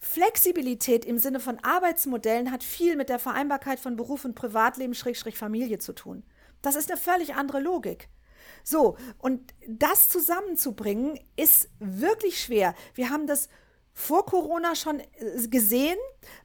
Flexibilität 0.00 1.04
im 1.04 1.18
Sinne 1.18 1.40
von 1.40 1.58
Arbeitsmodellen 1.62 2.50
hat 2.50 2.64
viel 2.64 2.96
mit 2.96 3.10
der 3.10 3.18
Vereinbarkeit 3.18 3.78
von 3.78 3.96
Beruf 3.96 4.24
und 4.24 4.34
Privatleben, 4.34 4.94
Schrägstrich 4.94 5.36
Familie 5.36 5.78
zu 5.78 5.92
tun. 5.92 6.24
Das 6.62 6.74
ist 6.74 6.90
eine 6.90 6.98
völlig 6.98 7.34
andere 7.34 7.60
Logik. 7.60 8.08
So, 8.64 8.96
und 9.18 9.54
das 9.68 10.08
zusammenzubringen 10.08 11.18
ist 11.36 11.68
wirklich 11.78 12.40
schwer. 12.40 12.74
Wir 12.94 13.10
haben 13.10 13.26
das 13.26 13.48
vor 13.92 14.24
Corona 14.24 14.74
schon 14.74 15.00
äh, 15.00 15.06
gesehen 15.48 15.98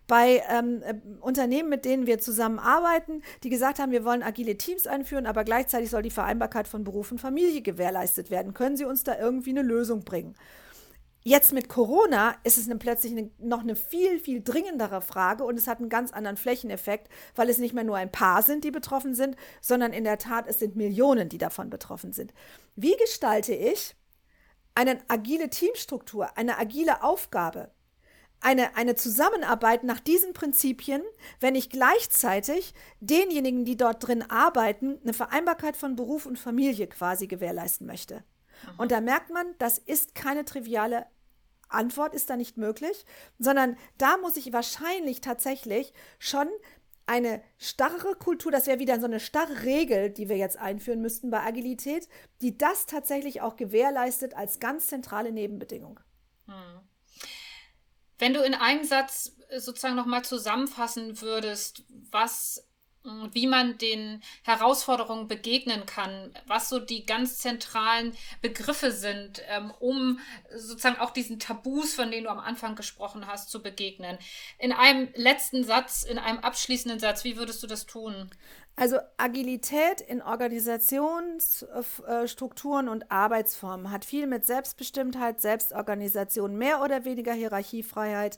bei 0.08 0.44
ähm, 0.50 0.82
äh, 0.84 0.96
Unternehmen, 1.22 1.70
mit 1.70 1.86
denen 1.86 2.08
wir 2.08 2.20
zusammenarbeiten, 2.20 3.24
die 3.44 3.50
gesagt 3.50 3.80
haben, 3.80 3.92
wir 3.92 4.04
wollen 4.04 4.24
agile 4.24 4.58
Teams 4.58 4.88
einführen, 4.88 5.26
aber 5.26 5.44
gleichzeitig 5.46 5.90
soll 5.90 6.02
die 6.02 6.10
Vereinbarkeit 6.10 6.68
von 6.68 6.84
Beruf 6.84 7.12
und 7.12 7.22
Familie 7.22 7.62
gewährleistet 7.62 8.30
werden. 8.30 8.54
Können 8.54 8.76
Sie 8.76 8.86
uns 8.86 9.04
da 9.04 9.18
irgendwie 9.18 9.52
eine 9.52 9.62
Lösung 9.62 10.04
bringen? 10.04 10.36
Jetzt 11.28 11.54
mit 11.54 11.70
Corona 11.70 12.36
ist 12.44 12.60
es 12.60 12.70
eine, 12.70 12.78
plötzlich 12.78 13.12
eine, 13.12 13.32
noch 13.40 13.62
eine 13.62 13.76
viel, 13.76 14.20
viel 14.20 14.44
dringendere 14.44 15.02
Frage 15.02 15.44
und 15.44 15.58
es 15.58 15.66
hat 15.66 15.80
einen 15.80 15.90
ganz 15.90 16.14
anderen 16.14 16.38
Flächeneffekt, 16.38 17.10
weil 17.34 17.50
es 17.50 17.58
nicht 17.58 17.74
mehr 17.74 17.84
nur 17.84 17.98
ein 17.98 18.12
paar 18.12 18.44
sind, 18.44 18.64
die 18.64 18.70
betroffen 18.70 19.16
sind, 19.16 19.36
sondern 19.60 19.92
in 19.92 20.04
der 20.04 20.20
Tat, 20.20 20.46
es 20.48 20.60
sind 20.60 20.76
Millionen, 20.76 21.28
die 21.28 21.40
davon 21.40 21.72
betroffen 21.72 22.14
sind. 22.14 22.32
Wie 22.76 22.96
gestalte 22.96 23.56
ich 23.56 23.96
eine 24.76 25.00
agile 25.08 25.50
Teamstruktur, 25.50 26.38
eine 26.38 26.60
agile 26.60 27.02
Aufgabe, 27.02 27.72
eine, 28.40 28.78
eine 28.78 28.94
Zusammenarbeit 28.94 29.84
nach 29.84 30.00
diesen 30.00 30.34
Prinzipien, 30.34 31.02
wenn 31.40 31.56
ich 31.56 31.72
gleichzeitig 31.72 32.76
denjenigen, 33.00 33.66
die 33.66 33.78
dort 33.78 34.08
drin 34.08 34.30
arbeiten, 34.30 35.00
eine 35.02 35.14
Vereinbarkeit 35.14 35.76
von 35.76 35.96
Beruf 35.96 36.28
und 36.28 36.38
Familie 36.38 36.86
quasi 36.86 37.26
gewährleisten 37.26 37.88
möchte? 37.88 38.24
Und 38.78 38.92
da 38.92 39.02
merkt 39.02 39.32
man, 39.32 39.48
das 39.58 39.80
ist 39.80 40.16
keine 40.16 40.46
triviale 40.46 41.08
Antwort 41.76 42.14
ist 42.14 42.30
da 42.30 42.38
nicht 42.38 42.58
möglich, 42.58 43.06
sondern 43.38 43.78
da 43.98 44.18
muss 44.18 44.38
ich 44.38 44.54
wahrscheinlich 44.54 45.22
tatsächlich 45.22 45.94
schon 46.20 46.48
eine 47.08 47.44
starre 47.58 48.16
Kultur, 48.16 48.52
das 48.52 48.66
wäre 48.66 48.80
wieder 48.80 49.00
so 49.00 49.06
eine 49.06 49.20
starre 49.20 49.64
Regel, 49.64 50.10
die 50.10 50.28
wir 50.28 50.38
jetzt 50.38 50.58
einführen 50.58 51.02
müssten 51.02 51.30
bei 51.30 51.42
Agilität, 51.42 52.10
die 52.42 52.58
das 52.58 52.88
tatsächlich 52.88 53.42
auch 53.42 53.56
gewährleistet 53.56 54.36
als 54.36 54.60
ganz 54.60 54.88
zentrale 54.88 55.32
Nebenbedingung. 55.32 56.00
Hm. 56.48 56.82
Wenn 58.18 58.34
du 58.34 58.42
in 58.42 58.56
einem 58.56 58.84
Satz 58.84 59.36
sozusagen 59.58 59.96
nochmal 59.96 60.24
zusammenfassen 60.24 61.22
würdest, 61.22 61.84
was 62.12 62.68
wie 63.34 63.48
man 63.48 63.78
den 63.78 64.22
Herausforderungen 64.44 65.28
begegnen 65.28 65.86
kann, 65.86 66.32
was 66.48 66.70
so 66.70 66.80
die 66.80 67.06
ganz 67.06 67.38
zentralen 67.38 68.16
Begriffe 68.42 68.92
sind, 68.92 69.42
ähm, 69.50 69.72
um 69.80 70.20
sozusagen 70.56 71.00
auch 71.00 71.12
diesen 71.12 71.40
Tabus, 71.40 71.94
von 71.94 72.12
denen 72.12 72.26
du 72.26 72.30
am 72.30 72.40
Anfang 72.40 72.76
gesprochen 72.76 73.28
hast, 73.28 73.50
zu 73.50 73.62
begegnen. 73.62 74.18
In 74.60 74.72
einem 74.72 75.10
letzten 75.16 75.64
Satz, 75.64 76.04
in 76.04 76.18
einem 76.18 76.40
abschließenden 76.40 77.00
Satz, 77.00 77.24
wie 77.24 77.38
würdest 77.38 77.62
du 77.64 77.68
das 77.68 77.86
tun? 77.86 78.30
Also 78.78 78.98
Agilität 79.16 80.02
in 80.02 80.22
Organisationsstrukturen 80.22 82.90
und 82.90 83.10
Arbeitsformen 83.10 83.90
hat 83.90 84.04
viel 84.04 84.28
mit 84.28 84.46
Selbstbestimmtheit, 84.46 85.40
Selbstorganisation, 85.40 86.58
mehr 86.58 86.84
oder 86.84 87.06
weniger 87.06 87.32
Hierarchiefreiheit, 87.32 88.38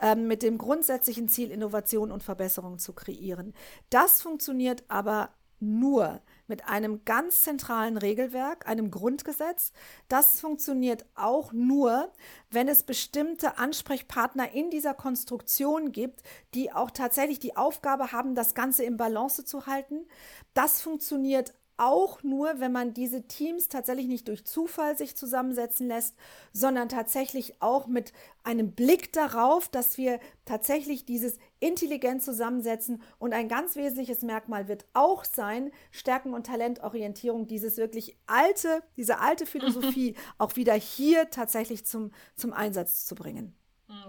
ähm, 0.00 0.26
mit 0.26 0.42
dem 0.42 0.58
grundsätzlichen 0.58 1.28
Ziel, 1.28 1.52
Innovation 1.52 2.10
und 2.10 2.24
Verbesserung 2.24 2.80
zu 2.80 2.94
kreieren. 2.94 3.54
Das 3.88 4.22
funktioniert 4.22 4.82
aber 4.88 5.30
nur 5.60 6.20
mit 6.48 6.68
einem 6.68 7.04
ganz 7.04 7.42
zentralen 7.42 7.96
Regelwerk, 7.96 8.68
einem 8.68 8.90
Grundgesetz. 8.90 9.72
Das 10.08 10.40
funktioniert 10.40 11.06
auch 11.14 11.52
nur, 11.52 12.12
wenn 12.50 12.68
es 12.68 12.82
bestimmte 12.82 13.58
Ansprechpartner 13.58 14.52
in 14.52 14.70
dieser 14.70 14.94
Konstruktion 14.94 15.92
gibt, 15.92 16.22
die 16.54 16.72
auch 16.72 16.90
tatsächlich 16.90 17.38
die 17.38 17.56
Aufgabe 17.56 18.12
haben, 18.12 18.34
das 18.34 18.54
Ganze 18.54 18.84
im 18.84 18.96
Balance 18.96 19.44
zu 19.44 19.66
halten. 19.66 20.06
Das 20.54 20.80
funktioniert 20.82 21.54
auch 21.76 22.22
nur, 22.22 22.60
wenn 22.60 22.72
man 22.72 22.94
diese 22.94 23.26
Teams 23.26 23.68
tatsächlich 23.68 24.06
nicht 24.06 24.28
durch 24.28 24.44
Zufall 24.44 24.96
sich 24.96 25.16
zusammensetzen 25.16 25.88
lässt, 25.88 26.16
sondern 26.52 26.88
tatsächlich 26.88 27.60
auch 27.60 27.86
mit 27.86 28.12
einem 28.44 28.72
Blick 28.72 29.12
darauf, 29.12 29.68
dass 29.68 29.98
wir 29.98 30.20
tatsächlich 30.44 31.04
dieses 31.04 31.38
intelligent 31.60 32.22
zusammensetzen. 32.22 33.02
Und 33.18 33.34
ein 33.34 33.48
ganz 33.48 33.76
wesentliches 33.76 34.22
Merkmal 34.22 34.68
wird 34.68 34.86
auch 34.94 35.24
sein, 35.24 35.70
Stärken- 35.90 36.34
und 36.34 36.46
Talentorientierung, 36.46 37.46
dieses 37.46 37.76
wirklich 37.76 38.16
alte, 38.26 38.82
diese 38.96 39.18
alte 39.18 39.46
Philosophie 39.46 40.14
auch 40.38 40.56
wieder 40.56 40.74
hier 40.74 41.30
tatsächlich 41.30 41.84
zum, 41.84 42.12
zum 42.36 42.52
Einsatz 42.52 43.04
zu 43.04 43.14
bringen. 43.14 43.54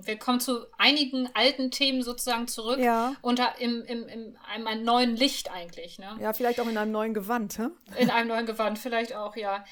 Wir 0.02 0.18
kommen 0.18 0.40
zu 0.40 0.66
einigen 0.78 1.30
alten 1.34 1.70
Themen 1.70 2.02
sozusagen 2.02 2.48
zurück. 2.48 2.80
Ja. 2.80 3.16
Unter 3.22 3.60
im, 3.60 3.84
im, 3.84 4.08
in 4.08 4.38
einem 4.38 4.84
neuen 4.84 5.16
Licht 5.16 5.52
eigentlich. 5.52 6.00
Ne? 6.00 6.18
Ja, 6.20 6.34
vielleicht 6.34 6.60
auch 6.60 6.68
in 6.68 6.78
einem 6.78 6.92
neuen 6.92 7.14
Gewand. 7.14 7.60
Hä? 7.60 7.68
In 7.98 8.10
einem 8.10 8.28
neuen 8.30 8.46
Gewand, 8.46 8.80
vielleicht 8.80 9.16
auch, 9.16 9.36
ja. 9.36 9.66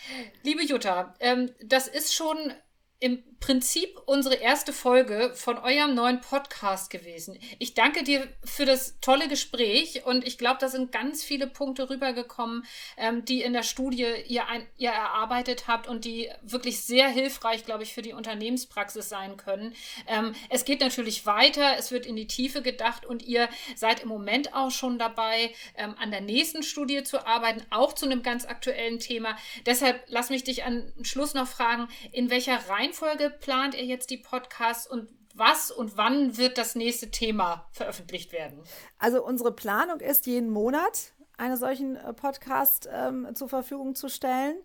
Liebe 0.44 0.64
Jutta, 0.64 1.16
ähm, 1.20 1.52
das 1.64 1.88
ist 1.88 2.14
schon 2.14 2.38
im 3.06 3.24
Prinzip 3.46 4.02
unsere 4.08 4.34
erste 4.34 4.74
Folge 4.74 5.32
von 5.36 5.60
eurem 5.60 5.94
neuen 5.94 6.20
Podcast 6.20 6.90
gewesen. 6.90 7.38
Ich 7.60 7.76
danke 7.76 8.04
dir 8.04 8.28
für 8.44 8.66
das 8.66 9.00
tolle 9.02 9.28
Gespräch 9.28 10.04
und 10.04 10.26
ich 10.26 10.40
glaube, 10.40 10.58
da 10.60 10.68
sind 10.68 10.92
ganz 10.92 11.24
viele 11.24 11.46
Punkte 11.46 11.92
rübergekommen, 11.92 12.66
ähm, 12.98 13.24
die 13.24 13.44
in 13.44 13.54
der 13.54 13.62
Studie 13.62 14.08
ihr, 14.28 14.48
ein, 14.48 14.66
ihr 14.78 14.90
erarbeitet 14.90 15.68
habt 15.68 15.88
und 15.88 16.06
die 16.06 16.28
wirklich 16.42 16.82
sehr 16.82 17.08
hilfreich, 17.08 17.66
glaube 17.66 17.84
ich, 17.84 17.94
für 17.94 18.02
die 18.02 18.14
Unternehmenspraxis 18.14 19.10
sein 19.10 19.38
können. 19.38 19.76
Ähm, 20.08 20.34
es 20.50 20.66
geht 20.66 20.80
natürlich 20.80 21.28
weiter, 21.28 21.76
es 21.78 21.92
wird 21.92 22.08
in 22.08 22.16
die 22.16 22.26
Tiefe 22.26 22.64
gedacht 22.64 23.06
und 23.06 23.22
ihr 23.22 23.48
seid 23.76 24.02
im 24.02 24.10
Moment 24.10 24.56
auch 24.56 24.72
schon 24.72 24.98
dabei, 24.98 25.54
ähm, 25.76 25.94
an 26.00 26.10
der 26.10 26.22
nächsten 26.22 26.64
Studie 26.64 27.04
zu 27.04 27.28
arbeiten, 27.28 27.62
auch 27.70 27.94
zu 27.94 28.08
einem 28.08 28.24
ganz 28.24 28.46
aktuellen 28.46 28.98
Thema. 28.98 29.38
Deshalb 29.68 30.04
lass 30.08 30.32
mich 30.32 30.44
dich 30.44 30.64
an 30.64 30.92
Schluss 31.04 31.36
noch 31.36 31.48
fragen, 31.48 31.88
in 32.12 32.32
welcher 32.32 32.58
Reihenfolge 32.70 32.95
plant 33.40 33.76
ihr 33.76 33.86
jetzt 33.86 34.10
die 34.10 34.18
Podcasts 34.18 34.88
und 34.88 35.10
was 35.36 35.70
und 35.70 35.98
wann 35.98 36.38
wird 36.38 36.58
das 36.58 36.76
nächste 36.76 37.12
Thema 37.12 37.68
veröffentlicht 37.72 38.32
werden? 38.32 38.64
Also 38.98 39.24
unsere 39.24 39.52
Planung 39.52 40.00
ist 40.00 40.26
jeden 40.28 40.50
Monat 40.50 41.14
einen 41.38 41.58
solchen 41.58 41.98
äh, 41.98 42.14
Podcast 42.14 42.88
ähm, 42.92 43.28
zur 43.36 43.50
Verfügung 43.50 43.96
zu 43.96 44.10
stellen. 44.10 44.56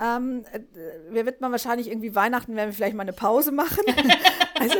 Ähm, 0.00 0.44
äh, 0.52 0.60
wir 1.10 1.24
wird 1.24 1.40
man 1.40 1.50
wahrscheinlich 1.52 1.88
irgendwie 1.88 2.14
Weihnachten, 2.14 2.54
werden 2.54 2.68
wir 2.68 2.74
vielleicht 2.74 2.96
mal 2.96 3.02
eine 3.02 3.14
Pause 3.14 3.52
machen. 3.52 3.82
also, 4.60 4.76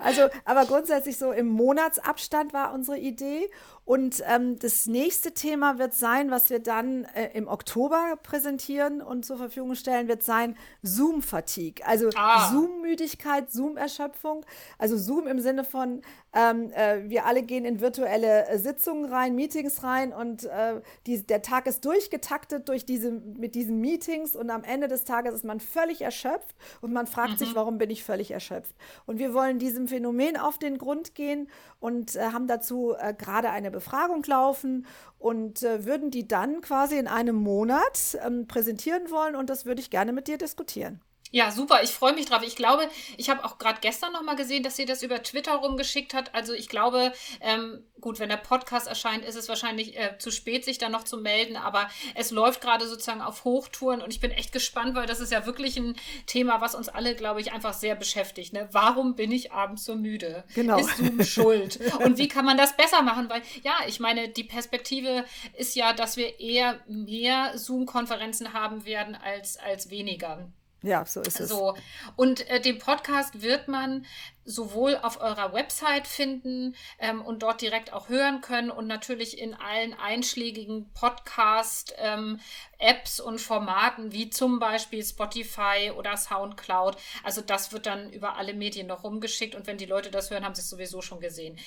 also, 0.00 0.22
aber 0.44 0.64
grundsätzlich 0.66 1.16
so 1.16 1.32
im 1.32 1.48
Monatsabstand 1.48 2.52
war 2.52 2.72
unsere 2.74 2.98
Idee. 2.98 3.48
Und 3.84 4.22
ähm, 4.26 4.58
das 4.58 4.86
nächste 4.86 5.32
Thema 5.32 5.78
wird 5.78 5.94
sein, 5.94 6.30
was 6.30 6.50
wir 6.50 6.58
dann 6.58 7.04
äh, 7.14 7.30
im 7.32 7.48
Oktober 7.48 8.18
präsentieren 8.22 9.00
und 9.00 9.24
zur 9.24 9.38
Verfügung 9.38 9.74
stellen, 9.76 10.08
wird 10.08 10.22
sein 10.22 10.58
Zoom-Fatigue. 10.82 11.86
Also 11.86 12.10
ah. 12.14 12.50
Zoom-Müdigkeit, 12.50 13.50
Zoom-Erschöpfung. 13.50 14.44
Also 14.76 14.98
Zoom 14.98 15.26
im 15.26 15.40
Sinne 15.40 15.64
von, 15.64 16.02
ähm, 16.34 16.70
äh, 16.72 17.08
wir 17.08 17.24
alle 17.24 17.42
gehen 17.42 17.64
in 17.64 17.80
virtuelle 17.80 18.46
äh, 18.48 18.58
Sitzungen 18.58 19.06
rein, 19.06 19.34
Meetings 19.34 19.82
rein 19.82 20.12
und 20.12 20.44
äh, 20.44 20.82
die, 21.06 21.26
der 21.26 21.40
Tag 21.40 21.66
ist 21.66 21.86
durchgetaktet 21.86 22.68
durch 22.68 22.84
diese, 22.84 23.10
mit 23.10 23.54
diesen 23.54 23.80
Meetings 23.80 24.36
und 24.36 24.50
am 24.50 24.64
Ende 24.64 24.88
des 24.88 25.04
Tages 25.04 25.32
ist 25.32 25.44
man 25.44 25.60
völlig 25.60 26.02
erschöpft 26.02 26.54
und 26.82 26.92
man 26.92 27.06
fragt 27.06 27.32
mhm. 27.32 27.36
sich, 27.38 27.54
warum 27.54 27.78
bin 27.78 27.88
ich 27.88 28.04
völlig 28.04 28.30
erschöpft? 28.32 28.74
Und 29.06 29.18
wir 29.18 29.32
wollen 29.32 29.58
diesem 29.58 29.87
Phänomen 29.88 30.36
auf 30.36 30.58
den 30.58 30.78
Grund 30.78 31.14
gehen 31.14 31.48
und 31.80 32.16
äh, 32.16 32.30
haben 32.32 32.46
dazu 32.46 32.94
äh, 32.98 33.14
gerade 33.14 33.50
eine 33.50 33.70
Befragung 33.70 34.22
laufen 34.26 34.86
und 35.18 35.62
äh, 35.62 35.84
würden 35.84 36.10
die 36.10 36.28
dann 36.28 36.60
quasi 36.60 36.96
in 36.96 37.08
einem 37.08 37.36
Monat 37.36 38.18
ähm, 38.24 38.46
präsentieren 38.46 39.10
wollen 39.10 39.34
und 39.34 39.50
das 39.50 39.66
würde 39.66 39.80
ich 39.80 39.90
gerne 39.90 40.12
mit 40.12 40.28
dir 40.28 40.38
diskutieren. 40.38 41.00
Ja, 41.30 41.50
super. 41.50 41.82
Ich 41.82 41.90
freue 41.90 42.14
mich 42.14 42.26
drauf. 42.26 42.42
Ich 42.42 42.56
glaube, 42.56 42.88
ich 43.16 43.28
habe 43.28 43.44
auch 43.44 43.58
gerade 43.58 43.78
gestern 43.80 44.12
noch 44.12 44.22
mal 44.22 44.36
gesehen, 44.36 44.62
dass 44.62 44.76
sie 44.76 44.86
das 44.86 45.02
über 45.02 45.22
Twitter 45.22 45.54
rumgeschickt 45.56 46.14
hat. 46.14 46.34
Also 46.34 46.54
ich 46.54 46.68
glaube, 46.68 47.12
ähm, 47.40 47.84
gut, 48.00 48.18
wenn 48.18 48.28
der 48.28 48.36
Podcast 48.36 48.86
erscheint, 48.86 49.24
ist 49.24 49.34
es 49.34 49.48
wahrscheinlich 49.48 49.98
äh, 49.98 50.16
zu 50.18 50.30
spät, 50.30 50.64
sich 50.64 50.78
da 50.78 50.88
noch 50.88 51.04
zu 51.04 51.18
melden. 51.18 51.56
Aber 51.56 51.88
es 52.14 52.30
läuft 52.30 52.60
gerade 52.60 52.86
sozusagen 52.86 53.20
auf 53.20 53.44
Hochtouren 53.44 54.00
und 54.00 54.12
ich 54.12 54.20
bin 54.20 54.30
echt 54.30 54.52
gespannt, 54.52 54.94
weil 54.94 55.06
das 55.06 55.20
ist 55.20 55.32
ja 55.32 55.44
wirklich 55.44 55.76
ein 55.76 55.96
Thema, 56.26 56.60
was 56.60 56.74
uns 56.74 56.88
alle, 56.88 57.14
glaube 57.14 57.40
ich, 57.40 57.52
einfach 57.52 57.74
sehr 57.74 57.94
beschäftigt. 57.94 58.52
Ne? 58.52 58.68
Warum 58.72 59.14
bin 59.14 59.30
ich 59.30 59.52
abends 59.52 59.84
so 59.84 59.96
müde? 59.96 60.44
Genau. 60.54 60.78
Ist 60.78 60.96
Zoom 60.96 61.22
schuld? 61.24 61.78
Und 62.04 62.18
wie 62.18 62.28
kann 62.28 62.44
man 62.44 62.56
das 62.56 62.76
besser 62.76 63.02
machen? 63.02 63.28
Weil 63.28 63.42
ja, 63.62 63.74
ich 63.86 64.00
meine, 64.00 64.28
die 64.28 64.44
Perspektive 64.44 65.24
ist 65.56 65.76
ja, 65.76 65.92
dass 65.92 66.16
wir 66.16 66.40
eher 66.40 66.80
mehr 66.86 67.56
Zoom-Konferenzen 67.58 68.52
haben 68.52 68.84
werden 68.84 69.14
als, 69.14 69.58
als 69.58 69.90
weniger. 69.90 70.50
Ja, 70.82 71.04
so 71.04 71.20
ist 71.22 71.40
es. 71.40 71.48
So. 71.48 71.76
Und 72.14 72.48
äh, 72.48 72.60
den 72.60 72.78
Podcast 72.78 73.42
wird 73.42 73.66
man 73.66 74.06
sowohl 74.44 74.96
auf 74.96 75.20
eurer 75.20 75.52
Website 75.52 76.06
finden 76.06 76.76
ähm, 77.00 77.20
und 77.20 77.42
dort 77.42 77.60
direkt 77.62 77.92
auch 77.92 78.08
hören 78.08 78.40
können 78.40 78.70
und 78.70 78.86
natürlich 78.86 79.38
in 79.38 79.54
allen 79.54 79.92
einschlägigen 79.94 80.88
Podcast-Apps 80.94 81.98
ähm, 81.98 83.24
und 83.26 83.40
Formaten 83.40 84.12
wie 84.12 84.30
zum 84.30 84.60
Beispiel 84.60 85.04
Spotify 85.04 85.90
oder 85.96 86.16
Soundcloud. 86.16 86.96
Also 87.24 87.40
das 87.40 87.72
wird 87.72 87.86
dann 87.86 88.12
über 88.12 88.36
alle 88.36 88.54
Medien 88.54 88.86
noch 88.86 89.02
rumgeschickt 89.02 89.56
und 89.56 89.66
wenn 89.66 89.78
die 89.78 89.86
Leute 89.86 90.12
das 90.12 90.30
hören, 90.30 90.44
haben 90.44 90.54
sie 90.54 90.62
es 90.62 90.70
sowieso 90.70 91.02
schon 91.02 91.18
gesehen. 91.18 91.58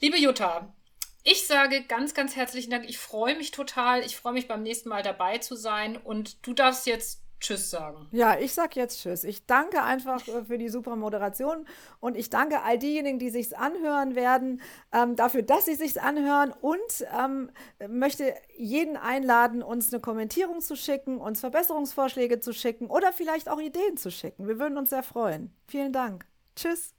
Liebe 0.00 0.16
Jutta, 0.16 0.72
ich 1.22 1.46
sage 1.46 1.82
ganz, 1.84 2.14
ganz 2.14 2.34
herzlichen 2.34 2.70
Dank. 2.70 2.88
Ich 2.88 2.98
freue 2.98 3.36
mich 3.36 3.50
total. 3.50 4.04
Ich 4.04 4.16
freue 4.16 4.32
mich 4.32 4.48
beim 4.48 4.62
nächsten 4.62 4.88
Mal 4.88 5.02
dabei 5.02 5.38
zu 5.38 5.54
sein 5.54 5.96
und 5.96 6.46
du 6.46 6.52
darfst 6.52 6.86
jetzt 6.86 7.23
Tschüss 7.44 7.68
sagen. 7.68 8.08
Ja, 8.10 8.38
ich 8.38 8.54
sag 8.54 8.74
jetzt 8.74 9.02
Tschüss. 9.02 9.22
Ich 9.22 9.44
danke 9.44 9.82
einfach 9.82 10.26
äh, 10.28 10.44
für 10.44 10.56
die 10.56 10.70
super 10.70 10.96
Moderation 10.96 11.66
und 12.00 12.16
ich 12.16 12.30
danke 12.30 12.62
all 12.62 12.78
diejenigen, 12.78 13.18
die 13.18 13.28
sich's 13.28 13.52
anhören 13.52 14.14
werden, 14.14 14.62
ähm, 14.92 15.14
dafür, 15.14 15.42
dass 15.42 15.66
sie 15.66 15.74
sich's 15.74 15.98
anhören 15.98 16.52
und 16.58 16.80
ähm, 17.18 17.50
möchte 17.86 18.34
jeden 18.56 18.96
einladen, 18.96 19.62
uns 19.62 19.92
eine 19.92 20.00
Kommentierung 20.00 20.62
zu 20.62 20.74
schicken, 20.74 21.18
uns 21.18 21.40
Verbesserungsvorschläge 21.40 22.40
zu 22.40 22.54
schicken 22.54 22.86
oder 22.86 23.12
vielleicht 23.12 23.50
auch 23.50 23.60
Ideen 23.60 23.98
zu 23.98 24.10
schicken. 24.10 24.48
Wir 24.48 24.58
würden 24.58 24.78
uns 24.78 24.88
sehr 24.88 25.02
freuen. 25.02 25.54
Vielen 25.66 25.92
Dank. 25.92 26.24
Tschüss. 26.56 26.94